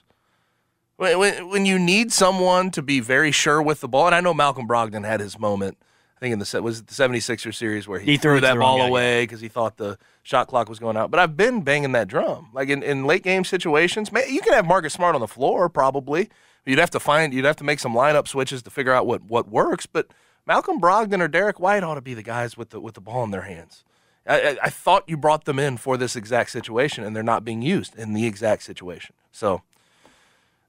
[1.00, 4.20] When, when, when you need someone to be very sure with the ball, and I
[4.20, 5.78] know Malcolm Brogdon had his moment
[6.18, 8.58] I think in the was it the 76er series where he, He threw threw that
[8.58, 11.12] ball guy, away because he thought the shot clock was going out.
[11.12, 12.50] But I've been banging that drum.
[12.54, 15.70] Like in, in late game situations, man, you can have Marcus Smart on the floor
[15.70, 16.30] probably.
[16.66, 19.24] You'd have to find you'd have to make some lineup switches to figure out what
[19.24, 19.86] what works.
[19.86, 20.08] But
[20.46, 23.24] Malcolm Brogdon or Derrick White ought to be the guys with the with the ball
[23.24, 23.86] in their hands.
[24.28, 27.62] I, I thought you brought them in for this exact situation, and they're not being
[27.62, 29.16] used in the exact situation.
[29.32, 29.62] So,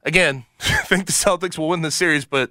[0.02, 2.50] again, I think the Celtics will win the series, but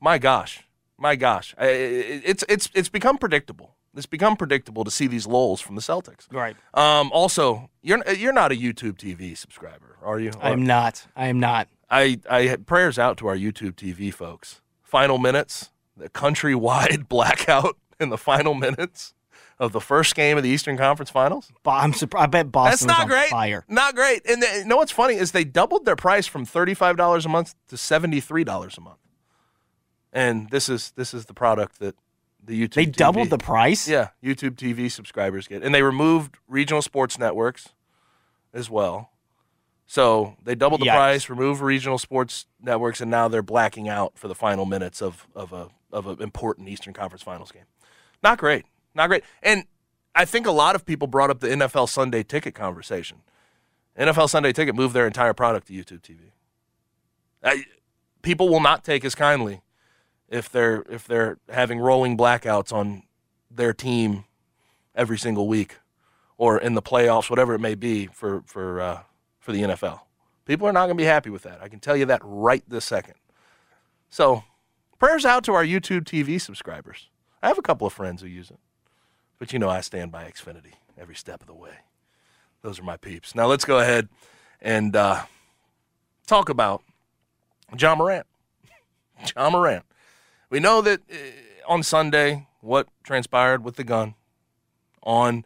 [0.00, 0.64] my gosh,
[0.96, 3.74] my gosh, it's it's it's become predictable.
[3.96, 6.32] It's become predictable to see these lulls from the Celtics.
[6.32, 6.56] Right.
[6.74, 10.32] Um, also, you're you're not a YouTube TV subscriber, are you?
[10.40, 11.06] I am not.
[11.16, 11.68] I am not.
[11.90, 14.60] I I prayers out to our YouTube TV folks.
[14.82, 19.14] Final minutes, the countrywide blackout in the final minutes
[19.60, 21.50] of the first game of the Eastern Conference Finals.
[21.66, 22.22] I'm surprised.
[22.22, 23.28] I bet Boston That's not on great.
[23.28, 23.64] fire.
[23.68, 24.28] Not great.
[24.28, 27.28] And they, you know what's funny is they doubled their price from thirty-five dollars a
[27.28, 28.98] month to seventy-three dollars a month.
[30.12, 31.96] And this is this is the product that
[32.42, 33.88] the YouTube They TV doubled the price?
[33.88, 37.68] Yeah, YouTube TV subscribers get, and they removed regional sports networks
[38.54, 39.10] as well.
[39.86, 40.94] So they doubled the Yikes.
[40.94, 45.26] price, removed regional sports networks, and now they're blacking out for the final minutes of
[45.34, 47.64] of a of an important Eastern Conference Finals game.
[48.22, 49.24] Not great, not great.
[49.42, 49.64] And
[50.14, 53.18] I think a lot of people brought up the NFL Sunday Ticket conversation.
[53.98, 56.30] NFL Sunday Ticket moved their entire product to YouTube TV.
[57.42, 57.64] I,
[58.22, 59.60] people will not take as kindly
[60.28, 63.02] if they're if they're having rolling blackouts on
[63.50, 64.24] their team
[64.94, 65.76] every single week
[66.36, 69.02] or in the playoffs, whatever it may be for for uh,
[69.38, 70.00] for the NFL.
[70.44, 71.60] People are not going to be happy with that.
[71.62, 73.14] I can tell you that right this second.
[74.08, 74.44] So,
[74.98, 77.10] prayers out to our YouTube TV subscribers.
[77.42, 78.58] I have a couple of friends who use it,
[79.38, 81.78] but you know I stand by Xfinity every step of the way.
[82.62, 83.34] Those are my peeps.
[83.34, 84.08] Now let's go ahead
[84.60, 85.22] and uh,
[86.26, 86.82] talk about
[87.78, 88.26] Ja Morant.
[89.36, 89.84] Ja Morant.
[90.50, 91.16] We know that uh,
[91.72, 94.14] on Sunday what transpired with the gun
[95.02, 95.44] on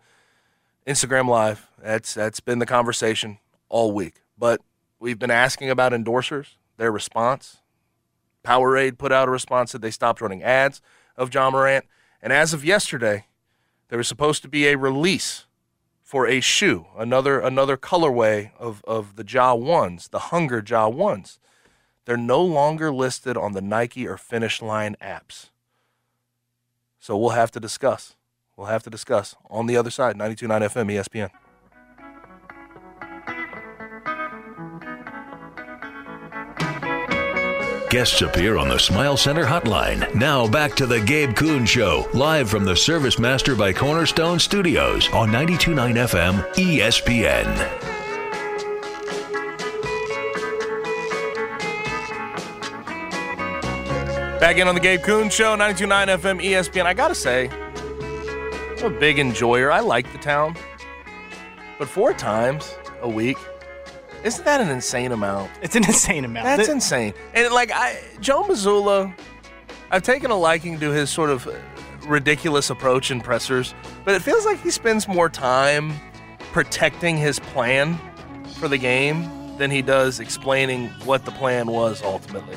[0.87, 1.69] Instagram Live.
[1.83, 4.23] That's that's been the conversation all week.
[4.39, 4.61] But
[4.99, 7.59] we've been asking about endorsers, their response.
[8.45, 10.81] Powerade put out a response that they stopped running ads
[11.17, 11.85] of Ja Morant,
[12.21, 13.27] and as of yesterday,
[13.93, 15.45] there was supposed to be a release
[16.03, 21.39] for a shoe, another another colorway of of the Ja ones, the Hunger Ja ones.
[22.07, 25.51] They're no longer listed on the Nike or Finish Line apps.
[27.01, 28.17] So we'll have to discuss.
[28.57, 31.29] We'll have to discuss on the other side, 92.9 FM ESPN.
[37.93, 40.15] Guests appear on the Smile Center hotline.
[40.15, 45.11] Now back to the Gabe Kuhn Show, live from the Service Master by Cornerstone Studios
[45.13, 47.45] on 92.9 FM ESPN.
[54.41, 56.87] Back in on the Gabe Kuhn Show, 92.9 FM ESPN.
[56.87, 57.51] I gotta say,
[58.79, 59.71] I'm a big enjoyer.
[59.71, 60.57] I like the town.
[61.79, 63.37] But four times a week,
[64.25, 65.51] isn't that an insane amount?
[65.63, 66.45] It's an insane amount.
[66.45, 67.15] That's insane.
[67.35, 69.13] And like I, Joe Mazzulla,
[69.91, 71.49] I've taken a liking to his sort of
[72.07, 75.93] ridiculous approach in pressers, but it feels like he spends more time
[76.53, 77.99] protecting his plan
[78.59, 82.57] for the game than he does explaining what the plan was ultimately.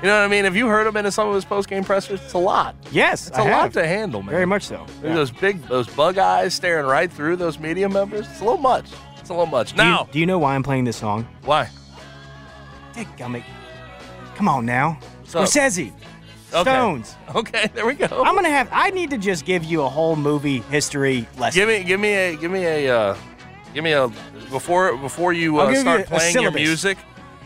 [0.00, 0.44] You know what I mean?
[0.44, 2.20] Have you heard him in some of his post-game pressers?
[2.22, 2.76] It's a lot.
[2.92, 4.30] Yes, It's I a lot to handle, man.
[4.30, 4.86] Very much so.
[5.02, 5.14] Yeah.
[5.14, 8.28] Those big, those bug eyes staring right through those media members.
[8.28, 8.86] It's a little much.
[9.28, 9.74] It's a little much.
[9.74, 11.28] Do you- Now, do you know why I'm playing this song?
[11.44, 11.68] why?
[12.94, 13.44] Dick Gummit.
[14.36, 14.98] Come on now.
[15.24, 15.92] So- Scorsese.
[16.54, 16.70] Okay.
[16.70, 17.14] Stones.
[17.34, 18.06] Okay, there we go.
[18.24, 18.70] I'm gonna have.
[18.72, 21.60] I need to just give you a whole movie history lesson.
[21.60, 23.16] Give me, give me a, give me a, uh,
[23.74, 24.08] give me a
[24.50, 26.96] before before you uh, you start a playing your music.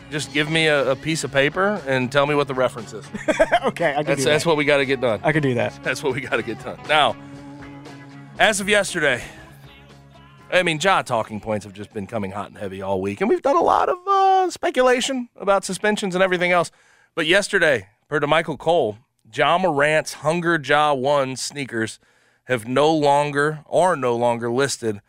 [0.09, 3.05] Just give me a, a piece of paper and tell me what the reference is.
[3.65, 5.19] okay, I can That's do that's what we got to get done.
[5.21, 5.77] I can do that.
[5.83, 6.79] That's what we got to get done.
[6.87, 7.17] Now,
[8.39, 9.21] as of yesterday,
[10.53, 13.29] I mean, Ja talking points have just been coming hot and heavy all week, and
[13.29, 16.69] we've done a lot of uh, speculation about suspensions and everything else.
[17.15, 18.99] But yesterday, per to Michael Cole,
[19.33, 21.99] Ja Morant's Hunger Ja One sneakers
[22.43, 25.01] have no longer are no longer listed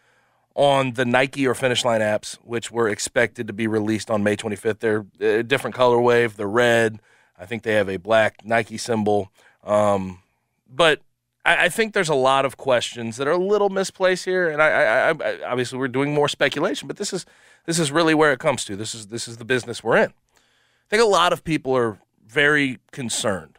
[0.54, 4.36] on the Nike or Finish Line apps, which were expected to be released on May
[4.36, 4.78] 25th.
[4.78, 6.32] They're a different colorway.
[6.32, 7.00] They're red.
[7.38, 9.30] I think they have a black Nike symbol.
[9.62, 10.20] Um,
[10.66, 11.02] but
[11.44, 14.62] I, I think there's a lot of questions that are a little misplaced here, and
[14.62, 17.26] I, I, obviously we're doing more speculation, but this is
[17.66, 18.76] this is really where it comes to.
[18.76, 20.10] This is this is the business we're in.
[20.10, 23.58] I think a lot of people are very concerned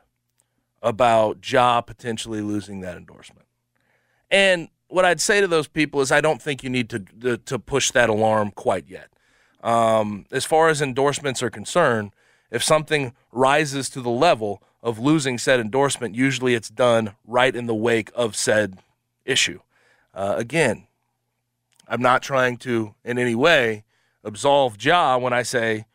[0.82, 3.48] about Ja potentially losing that endorsement.
[4.30, 7.38] And what I'd say to those people is I don't think you need to to,
[7.38, 9.10] to push that alarm quite yet.
[9.64, 12.12] Um, as far as endorsements are concerned,
[12.52, 17.66] if something rises to the level of losing said endorsement, usually it's done right in
[17.66, 18.78] the wake of said
[19.26, 19.60] issue.
[20.14, 20.86] Uh, again,
[21.88, 23.84] I'm not trying to in any way
[24.24, 25.86] absolve Ja when I say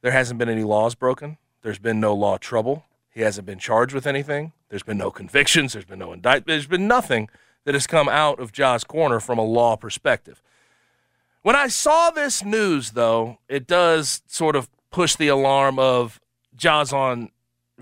[0.00, 1.36] there hasn't been any laws broken.
[1.60, 2.86] There's been no law trouble.
[3.10, 4.52] He hasn't been charged with anything.
[4.70, 5.74] There's been no convictions.
[5.74, 6.46] There's been no indictment.
[6.46, 7.28] There's been nothing
[7.64, 10.42] that has come out of Ja's corner from a law perspective.
[11.42, 16.18] When I saw this news, though, it does sort of push the alarm of
[16.56, 17.28] Ja's on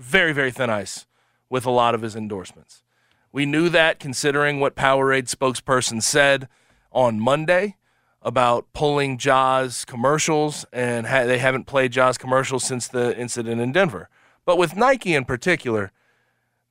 [0.01, 1.05] very, very thin ice
[1.49, 2.83] with a lot of his endorsements.
[3.31, 6.47] We knew that considering what Powerade spokesperson said
[6.91, 7.77] on Monday
[8.21, 13.71] about pulling Ja's commercials, and ha- they haven't played Ja's commercials since the incident in
[13.71, 14.09] Denver.
[14.45, 15.91] But with Nike in particular,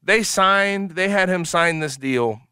[0.03, 2.43] they signed, they had him sign this deal,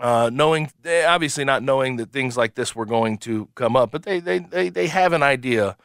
[0.00, 0.70] uh, knowing,
[1.06, 4.38] obviously not knowing that things like this were going to come up, but they, they,
[4.38, 5.76] they, they have an idea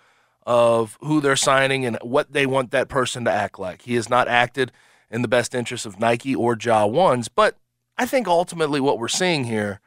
[0.45, 3.83] of who they're signing and what they want that person to act like.
[3.83, 4.71] He has not acted
[5.09, 7.57] in the best interest of Nike or Ja ones, but
[7.97, 9.79] I think ultimately what we're seeing here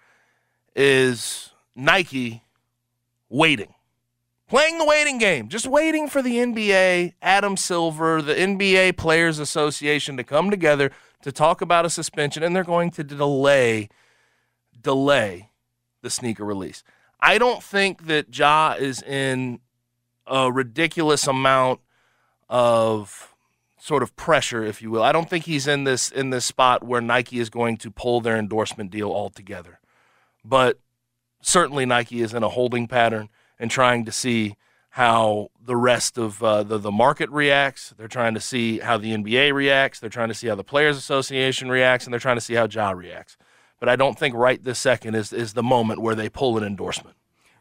[0.74, 2.44] is Nike
[3.28, 3.74] waiting,
[4.48, 10.16] playing the waiting game, just waiting for the NBA, Adam Silver, the NBA Players Association
[10.16, 10.90] to come together
[11.22, 13.88] to talk about a suspension, and they're going to delay,
[14.80, 15.50] delay
[16.02, 16.84] the sneaker release.
[17.18, 19.60] I don't think that Ja is in
[20.26, 21.80] a ridiculous amount
[22.48, 23.34] of
[23.78, 25.02] sort of pressure, if you will.
[25.02, 28.20] I don't think he's in this in this spot where Nike is going to pull
[28.20, 29.80] their endorsement deal altogether.
[30.44, 30.78] But
[31.40, 34.56] certainly Nike is in a holding pattern and trying to see
[34.90, 37.92] how the rest of uh, the, the market reacts.
[37.98, 40.00] They're trying to see how the NBA reacts.
[40.00, 42.66] They're trying to see how the Players Association reacts, and they're trying to see how
[42.66, 43.36] Ja reacts.
[43.78, 46.64] But I don't think right this second is, is the moment where they pull an
[46.64, 47.14] endorsement.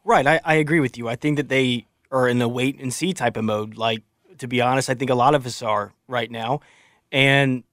[0.06, 0.26] Right.
[0.26, 1.10] I, I agree with you.
[1.10, 3.78] I think that they are in the wait and see type of mode.
[3.78, 4.02] Like,
[4.38, 6.62] to be honest, I think a lot of us are right now.
[7.12, 7.64] And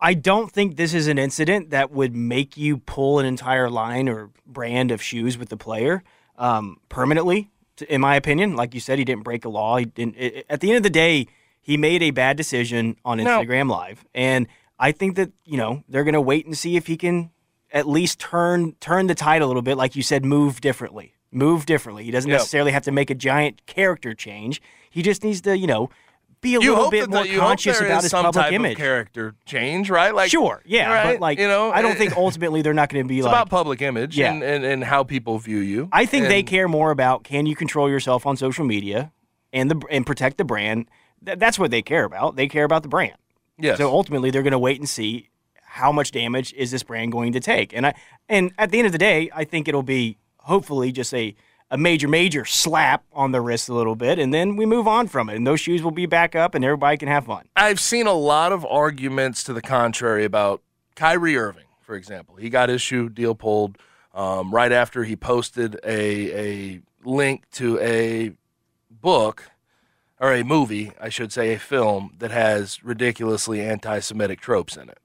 [0.00, 4.08] I don't think this is an incident that would make you pull an entire line
[4.08, 6.02] or brand of shoes with the player
[6.38, 7.50] um, permanently.
[7.88, 9.76] In my opinion, like you said, he didn't break a law.
[9.76, 10.16] He didn't.
[10.16, 11.26] It, at the end of the day,
[11.60, 13.74] he made a bad decision on Instagram no.
[13.74, 14.46] Live, and
[14.78, 17.30] I think that you know they're going to wait and see if he can
[17.72, 21.66] at least turn turn the tide a little bit, like you said, move differently, move
[21.66, 22.04] differently.
[22.04, 22.38] He doesn't yep.
[22.38, 24.62] necessarily have to make a giant character change.
[24.90, 25.90] He just needs to, you know,
[26.42, 28.76] be a you little bit more conscious about his public image.
[28.76, 30.14] character change, right?
[30.14, 31.12] Like sure, yeah, right?
[31.14, 33.32] but like you know, I don't think ultimately they're not going to be it's like
[33.32, 34.32] about public image yeah.
[34.32, 35.88] and, and, and how people view you.
[35.92, 39.12] I think and, they care more about can you control yourself on social media
[39.52, 40.88] and the and protect the brand.
[41.24, 42.34] Th- that's what they care about.
[42.34, 43.14] They care about the brand.
[43.56, 43.78] Yes.
[43.78, 45.28] So ultimately, they're going to wait and see
[45.62, 47.72] how much damage is this brand going to take.
[47.72, 47.94] And I
[48.28, 51.34] and at the end of the day, I think it'll be hopefully just a
[51.72, 55.08] a major, major slap on the wrist a little bit, and then we move on
[55.08, 55.36] from it.
[55.36, 57.46] And those shoes will be back up, and everybody can have fun.
[57.56, 60.60] I've seen a lot of arguments to the contrary about
[60.96, 62.36] Kyrie Irving, for example.
[62.36, 63.78] He got his shoe deal pulled
[64.12, 68.32] um, right after he posted a, a link to a
[68.90, 69.50] book
[70.20, 74.90] or a movie, I should say, a film that has ridiculously anti Semitic tropes in
[74.90, 74.98] it.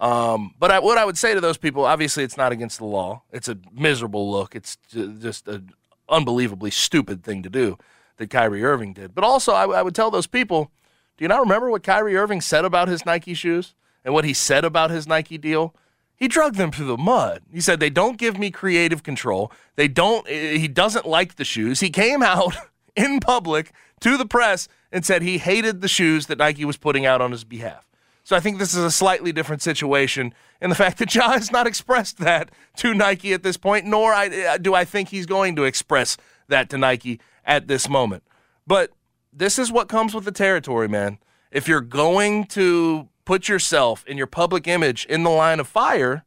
[0.00, 2.84] Um, but I, what I would say to those people, obviously, it's not against the
[2.84, 3.22] law.
[3.32, 4.54] It's a miserable look.
[4.54, 5.70] It's just an
[6.08, 7.78] unbelievably stupid thing to do
[8.16, 9.14] that Kyrie Irving did.
[9.14, 10.70] But also, I, I would tell those people
[11.16, 14.34] do you not remember what Kyrie Irving said about his Nike shoes and what he
[14.34, 15.74] said about his Nike deal?
[16.16, 17.42] He drugged them through the mud.
[17.52, 19.52] He said they don't give me creative control.
[19.76, 21.80] They don't eh, he doesn't like the shoes.
[21.80, 22.56] He came out
[22.96, 27.06] in public to the press and said he hated the shoes that Nike was putting
[27.06, 27.86] out on his behalf.
[28.24, 31.52] So I think this is a slightly different situation in the fact that Ja has
[31.52, 35.26] not expressed that to Nike at this point, nor I, uh, do I think he's
[35.26, 36.16] going to express
[36.48, 38.22] that to Nike at this moment.
[38.66, 38.90] But
[39.32, 41.18] this is what comes with the territory, man.
[41.50, 46.24] If you're going to put yourself and your public image in the line of fire,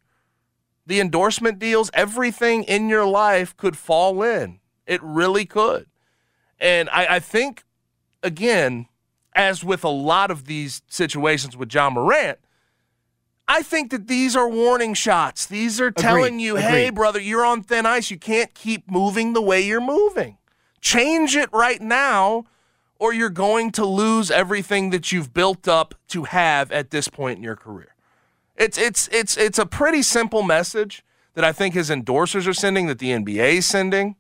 [0.86, 4.60] the endorsement deals, everything in your life could fall in.
[4.86, 5.88] It really could.
[6.60, 7.64] And I, I think,
[8.24, 8.88] again,
[9.38, 12.40] as with a lot of these situations with Ja Morant,
[13.48, 15.46] I think that these are warning shots.
[15.46, 16.44] These are telling Agreed.
[16.44, 16.70] you, Agreed.
[16.70, 18.12] hey, brother, you're on thin ice.
[18.12, 20.38] You can't keep moving the way you're moving.
[20.82, 22.44] Change it right now,
[23.00, 27.38] or you're going to lose everything that you've built up to have at this point
[27.38, 27.94] in your career.
[28.58, 31.04] It's it's it's it's a pretty simple message
[31.36, 34.16] that I think his endorsers are sending, that the NBA is sending,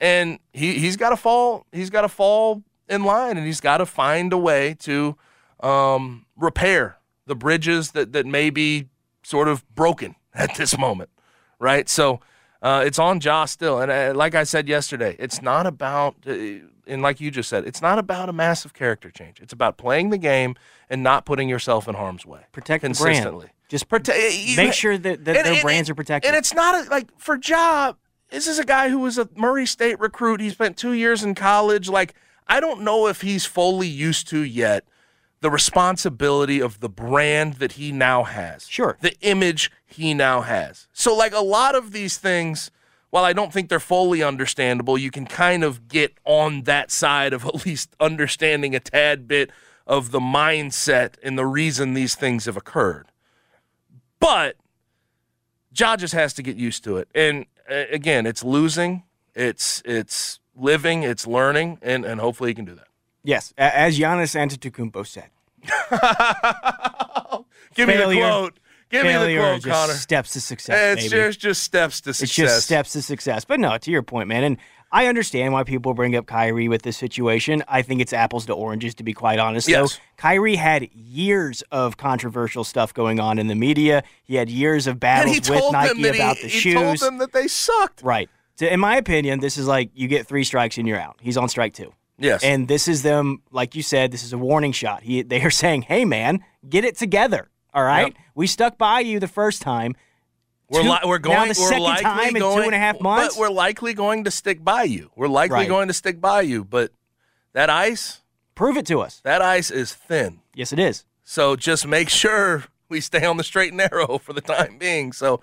[0.00, 1.66] and he he's got to fall.
[1.70, 5.16] He's got to fall in line, and he's got to find a way to
[5.60, 8.88] um, repair the bridges that that may be
[9.22, 11.10] sort of broken at this moment,
[11.58, 11.88] right?
[11.88, 12.20] So
[12.60, 16.16] Uh, it's on Josh still, and uh, like I said yesterday, it's not about.
[16.26, 19.40] Uh, and like you just said, it's not about a massive character change.
[19.40, 20.56] It's about playing the game
[20.90, 22.40] and not putting yourself in harm's way.
[22.50, 23.50] Protect consistently.
[23.68, 26.28] Just Prote- make sure that, that and- their and- brands are protected.
[26.28, 27.92] And it's not a, like for Ja.
[28.30, 30.40] This is a guy who was a Murray State recruit.
[30.40, 31.88] He spent two years in college.
[31.88, 32.14] Like
[32.48, 34.84] I don't know if he's fully used to yet
[35.40, 38.66] the responsibility of the brand that he now has.
[38.68, 38.98] Sure.
[39.00, 40.88] The image he now has.
[40.92, 42.70] So like a lot of these things.
[43.10, 47.32] While I don't think they're fully understandable, you can kind of get on that side
[47.32, 49.50] of at least understanding a tad bit
[49.86, 53.06] of the mindset and the reason these things have occurred.
[54.20, 54.56] But
[55.74, 57.08] Ja just has to get used to it.
[57.14, 62.64] And uh, again, it's losing, it's it's living, it's learning, and, and hopefully he can
[62.64, 62.88] do that.
[63.22, 65.30] yes, as Giannis Antetokounmpo said.
[67.74, 68.58] Give me the quote.
[68.90, 69.92] Give me the quote, just Connor.
[69.94, 70.98] Steps to success.
[70.98, 71.22] It's baby.
[71.22, 72.22] just just steps to success.
[72.22, 73.44] It's just steps to success.
[73.44, 74.56] But no, to your point, man, and
[74.90, 77.62] I understand why people bring up Kyrie with this situation.
[77.68, 79.68] I think it's apples to oranges, to be quite honest.
[79.68, 79.92] Yes.
[79.92, 84.02] Though Kyrie had years of controversial stuff going on in the media.
[84.24, 86.72] He had years of battles with Nike about he, the he shoes.
[86.72, 88.02] He told them that they sucked.
[88.02, 88.30] Right.
[88.58, 91.16] So in my opinion, this is like you get three strikes and you're out.
[91.20, 91.92] He's on strike two.
[92.18, 92.42] Yes.
[92.42, 95.04] And this is them, like you said, this is a warning shot.
[95.04, 97.48] He, they are saying, hey, man, get it together.
[97.72, 98.08] All right?
[98.08, 98.24] Yep.
[98.34, 99.94] We stuck by you the first time.
[100.70, 101.52] We're, li- we're now going.
[101.52, 103.36] the we're second likely time in going, two and a half months?
[103.36, 105.10] But we're likely going to stick by you.
[105.14, 105.68] We're likely Right.
[105.68, 106.64] going to stick by you.
[106.64, 106.90] But
[107.52, 108.22] that ice,
[108.56, 109.20] Prove it to us.
[109.22, 110.40] that ice is thin.
[110.54, 111.04] Yes, it is.
[111.22, 115.12] So just make sure we stay on the straight and narrow for the time being.
[115.12, 115.40] So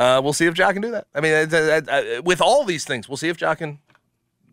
[0.00, 1.06] uh, we'll see if Ja can do that.
[1.14, 3.78] I mean, uh, uh, uh, with all these things, we'll see if Ja can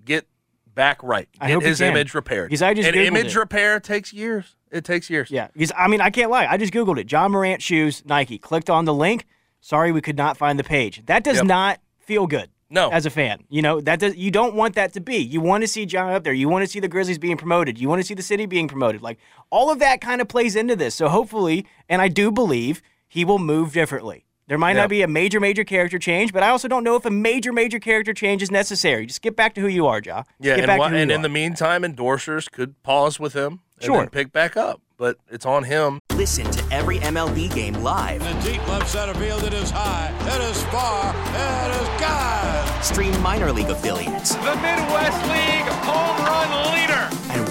[0.06, 0.28] get
[0.76, 2.50] back right, I get hope he his image repaired.
[2.50, 3.40] Because I just and Googled image it.
[3.40, 4.56] repair takes years.
[4.72, 5.32] It takes years.
[5.32, 5.48] Yeah.
[5.54, 6.46] Because, I mean, I can't lie.
[6.46, 7.12] I just Googled it.
[7.12, 8.38] Ja Morant shoes, Nike.
[8.38, 9.26] Clicked on the link.
[9.62, 11.06] Sorry, we could not find the page.
[11.08, 11.46] That does Yep.
[11.46, 12.50] not feel good.
[12.70, 12.90] No.
[12.92, 15.16] As a fan, you know that does, you don't want that to be.
[15.16, 16.34] You want to see John up there.
[16.34, 17.80] You want to see the Grizzlies being promoted.
[17.80, 19.02] You want to see the city being promoted.
[19.02, 19.20] Like
[19.50, 20.94] all of that kind of plays into this.
[20.94, 24.26] So hopefully, and I do believe he will move differently.
[24.48, 24.84] There might Yep.
[24.84, 27.52] not be a major, major character change, but I also don't know if a major,
[27.52, 29.06] major character change is necessary.
[29.06, 30.24] Just get back to who you are, Ja.
[30.40, 31.24] Yeah, get and, back wha- to who and you in are.
[31.24, 33.98] the meantime, endorsers could pause with him and Sure.
[33.98, 34.82] then pick back up.
[34.98, 36.00] But it's on him.
[36.16, 38.22] Listen to every MLB game live.
[38.26, 42.84] In the deep left center field, it is high, it is far, it is God.
[42.84, 46.97] Stream minor league affiliates The Midwest League home run leader.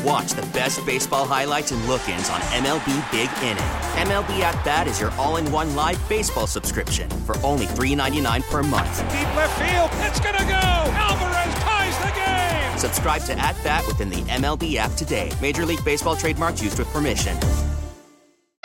[0.06, 3.62] And watch the best baseball highlights and look-ins on MLB Big Inning.
[4.06, 8.98] MLB At Bat is your all-in-one live baseball subscription for only $3.99 per month.
[9.10, 10.92] Deep left field, it's gonna go.
[10.92, 12.78] Alvarez ties the game.
[12.78, 15.30] Subscribe to At Bat within the MLB app today.
[15.40, 17.36] Major League Baseball trademarks used with permission.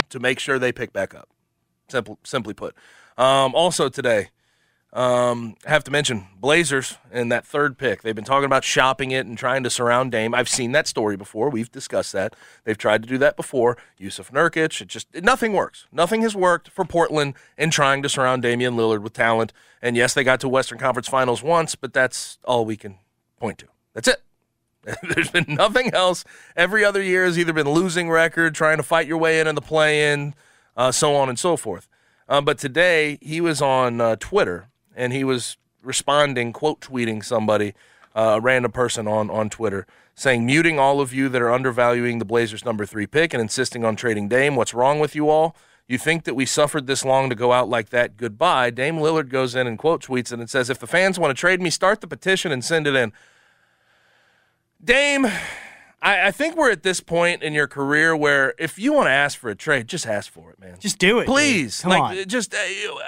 [0.09, 1.29] to make sure they pick back up.
[1.87, 2.75] Simple, simply put.
[3.17, 4.29] Um, also today,
[4.93, 8.01] um, I have to mention Blazers and that third pick.
[8.01, 10.35] They've been talking about shopping it and trying to surround Dame.
[10.35, 11.49] I've seen that story before.
[11.49, 12.35] We've discussed that.
[12.65, 13.77] They've tried to do that before.
[13.99, 15.87] Jusuf Nurkic, it just nothing works.
[15.93, 19.53] Nothing has worked for Portland in trying to surround Damian Lillard with talent.
[19.81, 22.97] And yes, they got to Western Conference Finals once, but that's all we can
[23.39, 23.67] point to.
[23.93, 24.21] That's it.
[25.15, 26.25] There's been nothing else.
[26.57, 29.55] Every other year has either been losing record, trying to fight your way in in
[29.55, 30.33] the play-in,
[30.75, 31.87] uh, so on and so forth.
[32.27, 37.73] Uh, but today he was on uh, Twitter and he was responding, quote tweeting somebody,
[38.15, 42.19] uh, a random person on on Twitter, saying, "Muting all of you that are undervaluing
[42.19, 44.55] the Blazers' number three pick and insisting on trading Dame.
[44.55, 45.55] What's wrong with you all?
[45.87, 48.17] You think that we suffered this long to go out like that?
[48.17, 51.17] Goodbye." Dame Lillard goes in and quote tweets and it and says, "If the fans
[51.17, 53.13] want to trade me, start the petition and send it in."
[54.83, 55.27] Dame,
[56.01, 59.11] I, I think we're at this point in your career where if you want to
[59.11, 60.77] ask for a trade, just ask for it, man.
[60.79, 61.81] Just do it, please.
[61.81, 62.27] Come like, on.
[62.27, 62.57] just uh,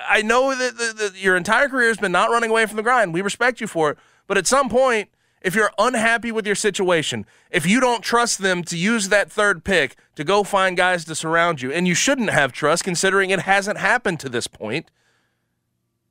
[0.07, 2.83] I know that, that, that your entire career has been not running away from the
[2.83, 3.13] grind.
[3.13, 5.09] We respect you for it, but at some point,
[5.41, 9.63] if you're unhappy with your situation, if you don't trust them to use that third
[9.63, 13.41] pick to go find guys to surround you, and you shouldn't have trust considering it
[13.41, 14.89] hasn't happened to this point.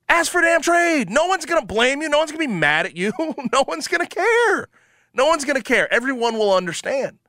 [0.09, 1.09] Ask for a damn trade.
[1.09, 2.09] No one's gonna blame you.
[2.09, 3.13] No one's gonna be mad at you.
[3.53, 4.67] no one's gonna care.
[5.13, 5.91] No one's gonna care.
[5.93, 7.19] Everyone will understand.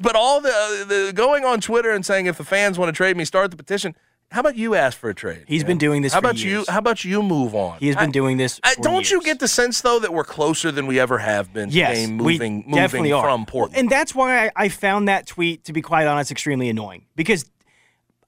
[0.00, 2.92] But all the, uh, the going on Twitter and saying if the fans want to
[2.96, 3.96] trade me, start the petition.
[4.30, 5.44] How about you ask for a trade?
[5.48, 5.68] He's man?
[5.68, 6.64] been doing this How for about you?
[6.68, 7.78] How about you move on?
[7.80, 8.60] He has been I- doing this.
[8.62, 11.70] I, don't you get the sense though that we're closer than we ever have been?
[11.70, 13.24] to Yes, Dame we moving, moving definitely are.
[13.24, 13.78] from Portland.
[13.80, 17.50] And that's why I, I found that tweet, to be quite honest, extremely annoying because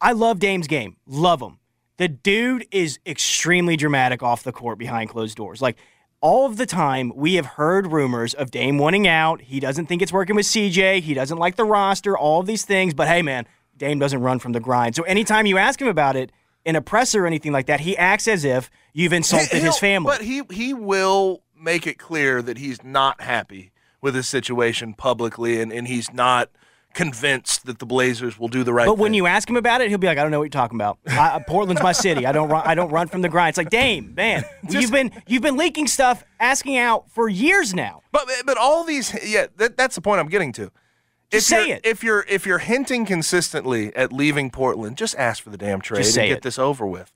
[0.00, 0.96] I love Dame's game.
[1.06, 1.58] Love him.
[1.98, 5.60] The dude is extremely dramatic off the court behind closed doors.
[5.60, 5.76] Like,
[6.20, 9.40] all of the time, we have heard rumors of Dame wanting out.
[9.40, 11.00] He doesn't think it's working with CJ.
[11.00, 12.92] He doesn't like the roster, all of these things.
[12.94, 13.46] But hey, man,
[13.76, 14.94] Dame doesn't run from the grind.
[14.96, 16.30] So anytime you ask him about it,
[16.64, 19.78] in a presser or anything like that, he acts as if you've insulted He'll- his
[19.78, 20.12] family.
[20.12, 25.60] But he he will make it clear that he's not happy with his situation publicly,
[25.60, 26.50] and, and he's not
[26.94, 28.92] convinced that the Blazers will do the right thing.
[28.92, 29.02] But thing.
[29.02, 30.76] when you ask him about it, he'll be like, "I don't know what you're talking
[30.76, 30.98] about.
[31.06, 32.26] I, I- Portland's my city.
[32.26, 32.62] I don't run.
[32.66, 35.86] I don't run from the grind." It's like, Dame, man, you've been you've been leaking
[35.86, 38.02] stuff, asking out for years now.
[38.12, 40.70] But but all these yeah, that, that's the point I'm getting to.
[41.30, 41.86] Just if say you're, it.
[41.86, 46.02] If you're if you're hinting consistently at leaving Portland, just ask for the damn trade
[46.02, 46.42] Just and get it.
[46.42, 47.12] this over with.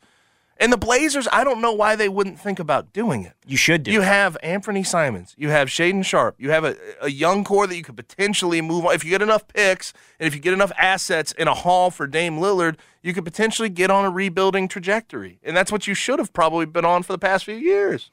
[0.56, 3.32] And the Blazers, I don't know why they wouldn't think about doing it.
[3.44, 3.90] You should do.
[3.90, 4.06] You it.
[4.06, 5.34] have Anfernee Simons.
[5.36, 6.36] You have Shaedon Sharpe.
[6.38, 8.94] You have a, a young core that you could potentially move on.
[8.94, 12.06] If you get enough picks and if you get enough assets in a haul for
[12.06, 15.40] Dame Lillard, you could potentially get on a rebuilding trajectory.
[15.42, 18.10] And that's what you should have probably been on for the past few years.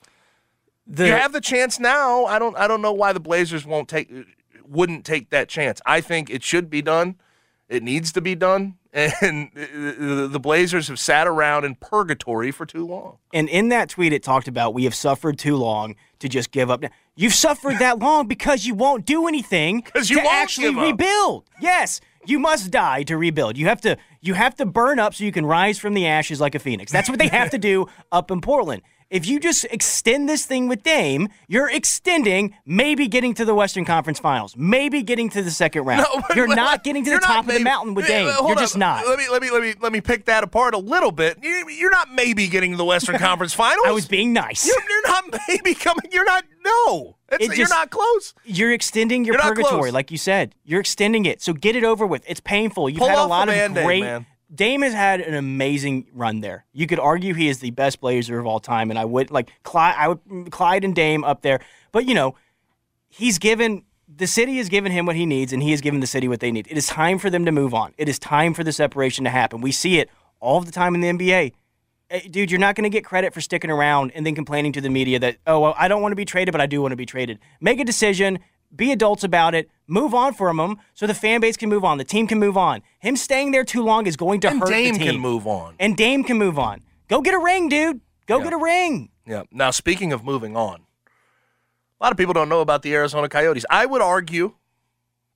[0.87, 2.25] The- you have the chance now.
[2.25, 4.11] I don't I don't know why the Blazers won't take
[4.67, 5.79] wouldn't take that chance.
[5.85, 7.17] I think it should be done.
[7.71, 8.75] It needs to be done.
[8.93, 13.19] And the Blazers have sat around in purgatory for too long.
[13.33, 16.69] And in that tweet, it talked about we have suffered too long to just give
[16.69, 16.83] up.
[17.15, 21.45] You've suffered that long because you won't do anything you to actually rebuild.
[21.61, 23.57] Yes, you must die to rebuild.
[23.57, 26.41] You have to you have to burn up so you can rise from the ashes
[26.41, 26.91] like a phoenix.
[26.91, 28.81] That's what they have to do up in Portland.
[29.11, 33.83] If you just extend this thing with Dame, you're extending maybe getting to the Western
[33.83, 36.05] Conference Finals, maybe getting to the second round.
[36.27, 38.27] but- you're not getting to the top of the mountain with Dame.
[38.27, 38.57] You're on.
[38.57, 39.05] just not.
[39.05, 41.37] Let me let me let me let me pick that apart a little bit.
[41.43, 43.85] You- You're not maybe getting to the Western Conference Finals.
[43.85, 44.65] I was being nice.
[44.65, 46.05] You're, you're not maybe coming.
[46.11, 46.45] You're not.
[46.63, 48.33] No, It's- It you're not close.
[48.45, 50.55] You're extending your You're purgatory, like you said.
[50.63, 51.41] You're extending it.
[51.41, 52.23] So get it over with.
[52.27, 52.89] It's painful.
[52.89, 54.01] You've Pull had a lot of great.
[54.03, 54.25] man.
[54.53, 56.65] Dame has had an amazing run there.
[56.73, 59.51] You could argue he is the best Blazer of all time, and I would like
[59.63, 59.95] Clyde.
[59.97, 61.61] I would Clyde and Dame up there.
[61.91, 62.35] But you know,
[63.09, 63.83] he's given
[64.13, 66.39] the city has given him what he needs, and he has given the city what
[66.39, 66.67] they need.
[66.69, 67.93] It is time for them to move on.
[67.97, 69.61] It is time for the separation to happen.
[69.61, 71.53] We see it all the time in the NBA.
[72.09, 74.81] Eh, Dude, you're not going to get credit for sticking around and then complaining to
[74.81, 76.91] the media that, oh, well, I don't want to be traded, but I do want
[76.91, 77.39] to be traded.
[77.61, 78.39] Make a decision,
[78.75, 81.97] be adults about it, move on from him so the fan base can move on,
[81.97, 82.81] the team can move on.
[82.99, 85.07] Him staying there too long is going to And hurt Dame the team.
[85.13, 85.75] can move on.
[85.79, 86.81] And Dame can move on.
[87.07, 88.01] Go get a ring, dude.
[88.27, 88.43] Go Yeah.
[88.45, 89.09] get a ring.
[89.25, 89.43] Yeah.
[89.51, 90.81] Now, speaking of moving on,
[91.99, 93.65] a lot of people don't know about the Arizona Coyotes.
[93.69, 94.53] I would argue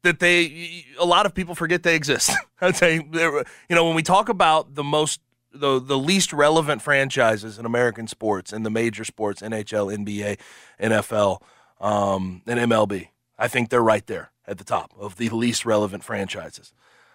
[0.04, 2.32] that they, a lot of people forget they exist.
[2.62, 5.20] I'd say, you know, when we talk about the most,
[5.54, 10.38] the the least relevant franchises in American sports and the major sports, NHL, NBA,
[10.82, 11.42] NFL,
[11.80, 13.08] um, and MLB,
[13.38, 16.74] I think they're right there at the top of the least relevant franchises,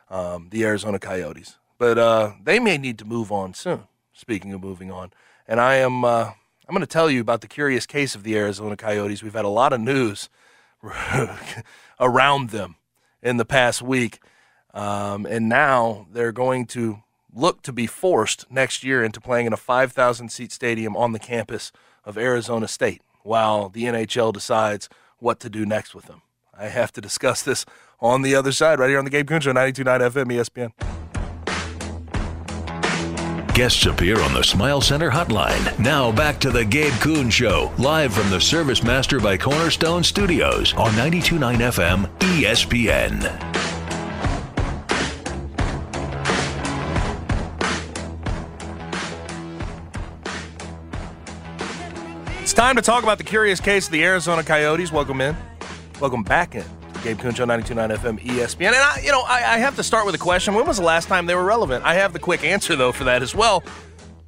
[0.09, 1.57] um, the Arizona Coyotes.
[1.79, 3.85] But uh, they may need to move on soon.
[4.13, 5.13] Speaking of moving on,
[5.49, 6.33] and I am uh,
[6.71, 9.25] I'm going to tell you about the curious case of the Arizona Coyotes.
[9.25, 10.29] We've had a lot of news
[12.01, 12.77] around them
[13.23, 14.21] in the past week,
[14.73, 17.03] um, and now they're going to
[17.35, 21.19] look to be forced next year into playing in a 5,000 seat stadium on the
[21.19, 21.73] campus
[22.05, 24.89] of Arizona State, while the NHL decides
[25.21, 26.23] what to do next with them.
[26.57, 27.65] I have to discuss this
[28.01, 30.73] on the other side, right here on the Gabe Kuhn Show, 92.9 FM ESPN.
[33.55, 35.79] Guests appear on the Smile Center hotline.
[35.79, 40.73] Now back to the Gabe Kuhn Show, live from the Service Master by Cornerstone Studios
[40.75, 43.70] on 92.9 FM ESPN.
[52.51, 54.91] It's time to talk about the curious case of the Arizona Coyotes.
[54.91, 55.37] Welcome in.
[56.01, 56.65] Welcome back in.
[57.05, 58.67] Gabe Kuhn Show, 92.9 FM ESPN.
[58.67, 60.55] And, I, you know, I, I have to start with a question.
[60.55, 61.85] When was the last time they were relevant?
[61.85, 63.63] I have the quick answer, though, for that as well.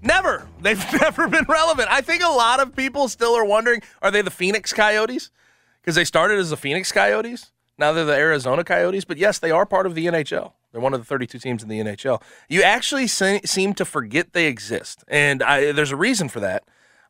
[0.02, 0.46] Never.
[0.60, 1.88] They've never been relevant.
[1.90, 5.32] I think a lot of people still are wondering are they the Phoenix Coyotes?
[5.80, 7.50] Because they started as the Phoenix Coyotes.
[7.76, 9.04] Now they're the Arizona Coyotes.
[9.04, 10.52] But yes, they are part of the NHL.
[10.70, 12.22] They're one of the 32 teams in the NHL.
[12.48, 15.02] You actually se- seem to forget they exist.
[15.08, 16.62] And I, there's a reason for that.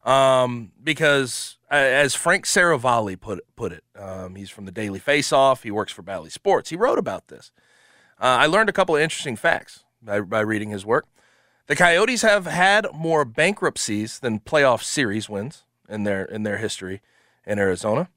[0.05, 5.63] Um, because as Frank Seravalli put put it, um, he's from the Daily Faceoff.
[5.63, 6.71] He works for Bally Sports.
[6.71, 7.53] He wrote about this.
[8.21, 11.07] Uh, I learned a couple of interesting facts by, by reading his work.
[11.67, 17.01] The Coyotes have had more bankruptcies than playoff series wins in their in their history
[17.47, 18.09] in Arizona.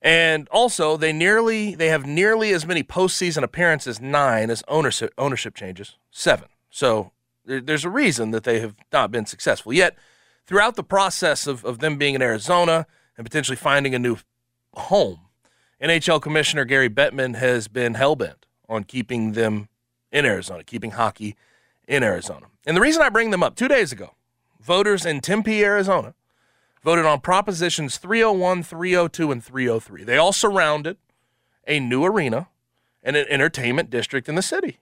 [0.00, 5.54] And also, they nearly they have nearly as many postseason appearances, nine, as ownership ownership
[5.54, 6.48] changes, seven.
[6.70, 7.12] So
[7.44, 9.72] there, there's a reason that they have not been successful.
[9.72, 9.96] Yet,
[10.46, 12.86] throughout the process of, of them being in Arizona
[13.16, 14.16] and potentially finding a new
[14.74, 15.20] home,
[15.82, 19.68] NHL Commissioner Gary Bettman has been hellbent on keeping them
[20.10, 21.36] in Arizona, keeping hockey
[21.88, 22.46] in Arizona.
[22.66, 24.14] And the reason I bring them up, two days ago,
[24.60, 26.14] voters in Tempe, Arizona,
[26.82, 30.04] voted on propositions 301, 302, and 303.
[30.04, 30.96] They all surrounded
[31.66, 32.48] a new arena
[33.02, 34.78] and an entertainment district in the city.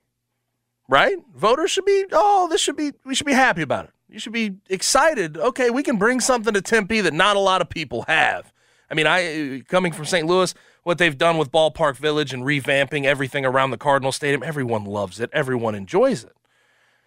[0.89, 1.17] right?
[1.35, 3.93] Voters should be, oh, this should be, we should be happy about it.
[4.11, 5.37] You should be excited.
[5.37, 8.53] Okay, we can bring something to Tempe that not a lot of people have.
[8.91, 10.27] I mean, I coming from St.
[10.27, 10.53] Louis,
[10.83, 15.21] what they've done with Ballpark Village and revamping everything around the Cardinal Stadium, everyone loves
[15.21, 15.31] it.
[15.33, 16.35] Everyone enjoys it.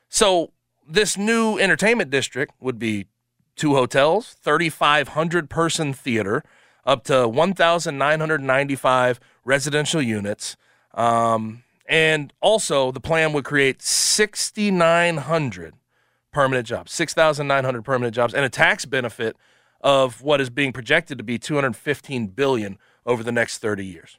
[0.07, 0.53] So
[0.87, 3.07] this new entertainment district would be
[3.55, 6.41] two hotels, 3,500 person theater,
[6.85, 10.55] up to 1,995 residential units.
[10.93, 15.73] Um, and also, the plan would create 6,900
[16.33, 19.37] permanent jobs, 6,900 permanent jobs, and a tax benefit
[19.81, 24.17] of what is being projected to be 215 billion over the next 30 years.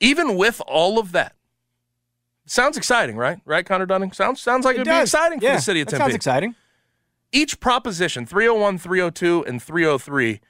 [0.00, 1.34] Even with all of that,
[2.44, 3.38] sounds exciting, right?
[3.44, 4.12] Right, Connor Dunning?
[4.12, 6.02] Sounds sounds like it would be exciting yeah, for the city of Tempe.
[6.02, 6.54] Sounds exciting.
[7.30, 10.40] Each proposition, 301, 302, and 303,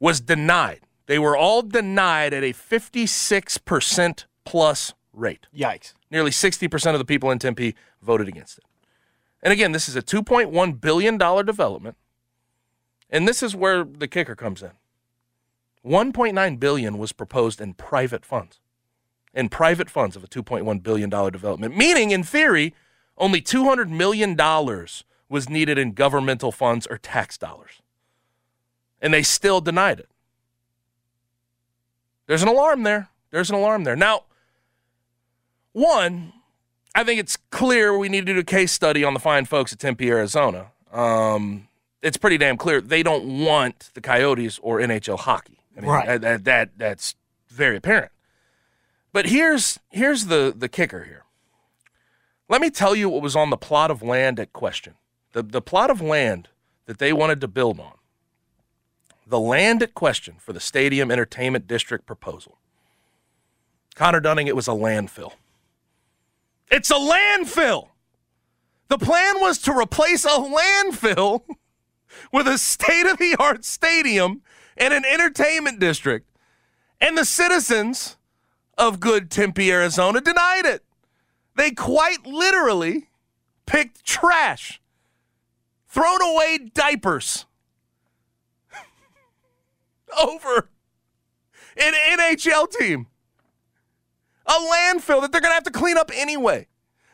[0.00, 0.80] was denied.
[1.06, 5.46] They were all denied at a 56% plus rate.
[5.56, 5.94] Yikes.
[6.10, 8.64] Nearly 60% of the people in Tempe voted against it.
[9.46, 11.96] And again, this is a $2.1 billion development.
[13.08, 14.72] And this is where the kicker comes in.
[15.88, 18.58] 1.9 billion was proposed in private funds.
[19.32, 22.74] In private funds of a 2.1 billion dollar development, meaning in theory,
[23.16, 27.80] only 200 million dollars was needed in governmental funds or tax dollars.
[29.00, 30.08] And they still denied it.
[32.26, 33.10] There's an alarm there.
[33.30, 33.94] There's an alarm there.
[33.94, 34.24] Now,
[35.70, 36.32] one,
[36.96, 39.70] I think it's clear we need to do a case study on the fine folks
[39.70, 40.68] at Tempe, Arizona.
[40.90, 41.68] Um,
[42.00, 45.58] it's pretty damn clear they don't want the Coyotes or NHL hockey.
[45.76, 46.06] I mean, Right.
[46.06, 47.14] that, that, that that's
[47.48, 48.12] very apparent.
[49.12, 51.24] But here's here's the the kicker here.
[52.48, 54.94] Let me tell you what was on the plot of land at question.
[55.32, 56.48] The the plot of land
[56.86, 57.92] that they wanted to build on.
[59.26, 62.56] The land at question for the Stadium Entertainment District proposal.
[63.94, 65.32] Connor Dunning, it was a landfill.
[66.70, 67.88] It's a landfill.
[68.88, 71.42] The plan was to replace a landfill
[72.32, 74.42] with a state of the art stadium
[74.76, 76.28] and an entertainment district.
[77.00, 78.16] And the citizens
[78.78, 80.84] of good Tempe, Arizona denied it.
[81.56, 83.08] They quite literally
[83.64, 84.80] picked trash,
[85.88, 87.46] thrown away diapers
[90.20, 90.68] over
[91.76, 93.06] an NHL team
[94.46, 96.66] a landfill that they're going to have to clean up anyway.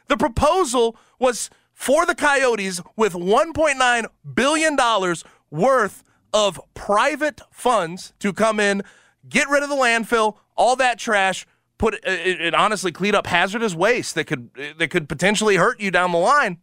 [0.08, 5.16] The proposal was for the Coyotes with $1.9 billion
[5.50, 8.82] worth of private funds to come in,
[9.28, 11.46] get rid of the landfill, all that trash,
[11.78, 15.56] put it, it, it honestly clean up hazardous waste that could uh, that could potentially
[15.56, 16.58] hurt you down the line.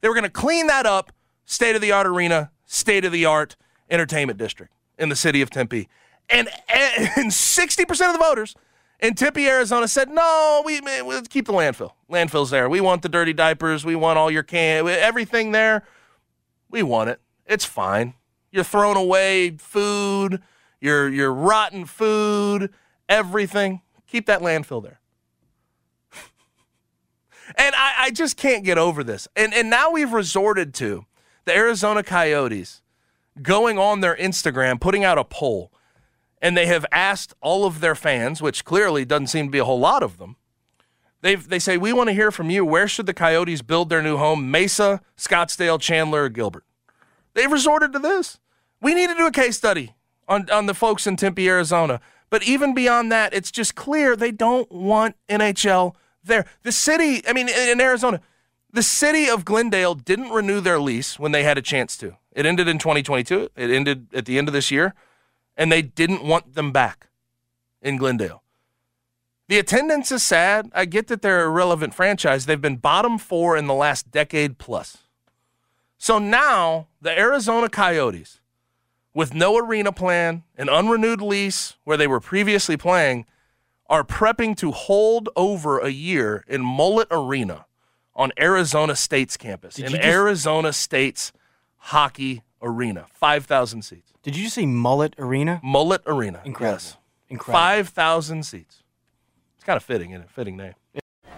[0.00, 1.12] They were going to clean that up,
[1.44, 3.56] state of the art arena, state of the art
[3.90, 5.88] entertainment district in the city of Tempe.
[6.28, 8.54] And, and 60% of the voters
[9.00, 11.92] in Tempe, Arizona said, no, we, we keep the landfill.
[12.10, 12.68] Landfill's there.
[12.68, 13.84] We want the dirty diapers.
[13.84, 15.84] We want all your can, everything there.
[16.70, 17.20] We want it.
[17.44, 18.14] It's fine.
[18.50, 20.42] You're throwing away food,
[20.80, 22.72] your your rotten food,
[23.08, 23.82] everything.
[24.06, 25.00] Keep that landfill there.
[27.56, 29.28] and I, I just can't get over this.
[29.36, 31.04] And and now we've resorted to
[31.44, 32.82] the Arizona Coyotes
[33.42, 35.70] going on their Instagram, putting out a poll
[36.40, 39.64] and they have asked all of their fans, which clearly doesn't seem to be a
[39.64, 40.36] whole lot of them.
[41.22, 42.64] They've, they say, We want to hear from you.
[42.64, 44.50] Where should the Coyotes build their new home?
[44.50, 46.64] Mesa, Scottsdale, Chandler, or Gilbert?
[47.34, 48.38] They've resorted to this.
[48.80, 49.94] We need to do a case study
[50.28, 52.00] on, on the folks in Tempe, Arizona.
[52.28, 56.44] But even beyond that, it's just clear they don't want NHL there.
[56.62, 58.20] The city, I mean, in Arizona,
[58.72, 62.16] the city of Glendale didn't renew their lease when they had a chance to.
[62.32, 63.48] It ended in 2022.
[63.56, 64.94] It ended at the end of this year
[65.56, 67.08] and they didn't want them back
[67.82, 68.42] in Glendale.
[69.48, 70.70] The attendance is sad.
[70.74, 72.46] I get that they're a relevant franchise.
[72.46, 74.98] They've been bottom four in the last decade plus.
[75.98, 78.40] So now the Arizona Coyotes,
[79.14, 83.24] with no arena plan, an unrenewed lease where they were previously playing,
[83.88, 87.66] are prepping to hold over a year in Mullet Arena
[88.16, 91.32] on Arizona State's campus, Did in just- Arizona State's
[91.76, 94.12] hockey arena, 5,000 seats.
[94.22, 95.60] Did you just say Mullet Arena?
[95.62, 96.40] Mullet Arena.
[96.44, 96.74] Incredible.
[96.76, 96.96] Yes.
[97.28, 97.60] Incredible.
[97.60, 98.82] 5,000 seats.
[99.56, 100.30] It's kind of fitting, isn't it?
[100.30, 100.74] Fitting name.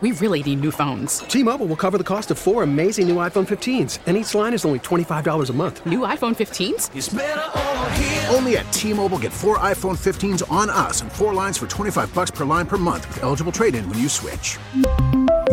[0.00, 1.18] We really need new phones.
[1.20, 4.64] T-Mobile will cover the cost of four amazing new iPhone 15s, and each line is
[4.64, 5.84] only $25 a month.
[5.86, 8.32] New iPhone 15s?
[8.32, 12.30] Only at T-Mobile get four iPhone 15s on us and four lines for 25 bucks
[12.30, 14.56] per line per month with eligible trade-in when you switch.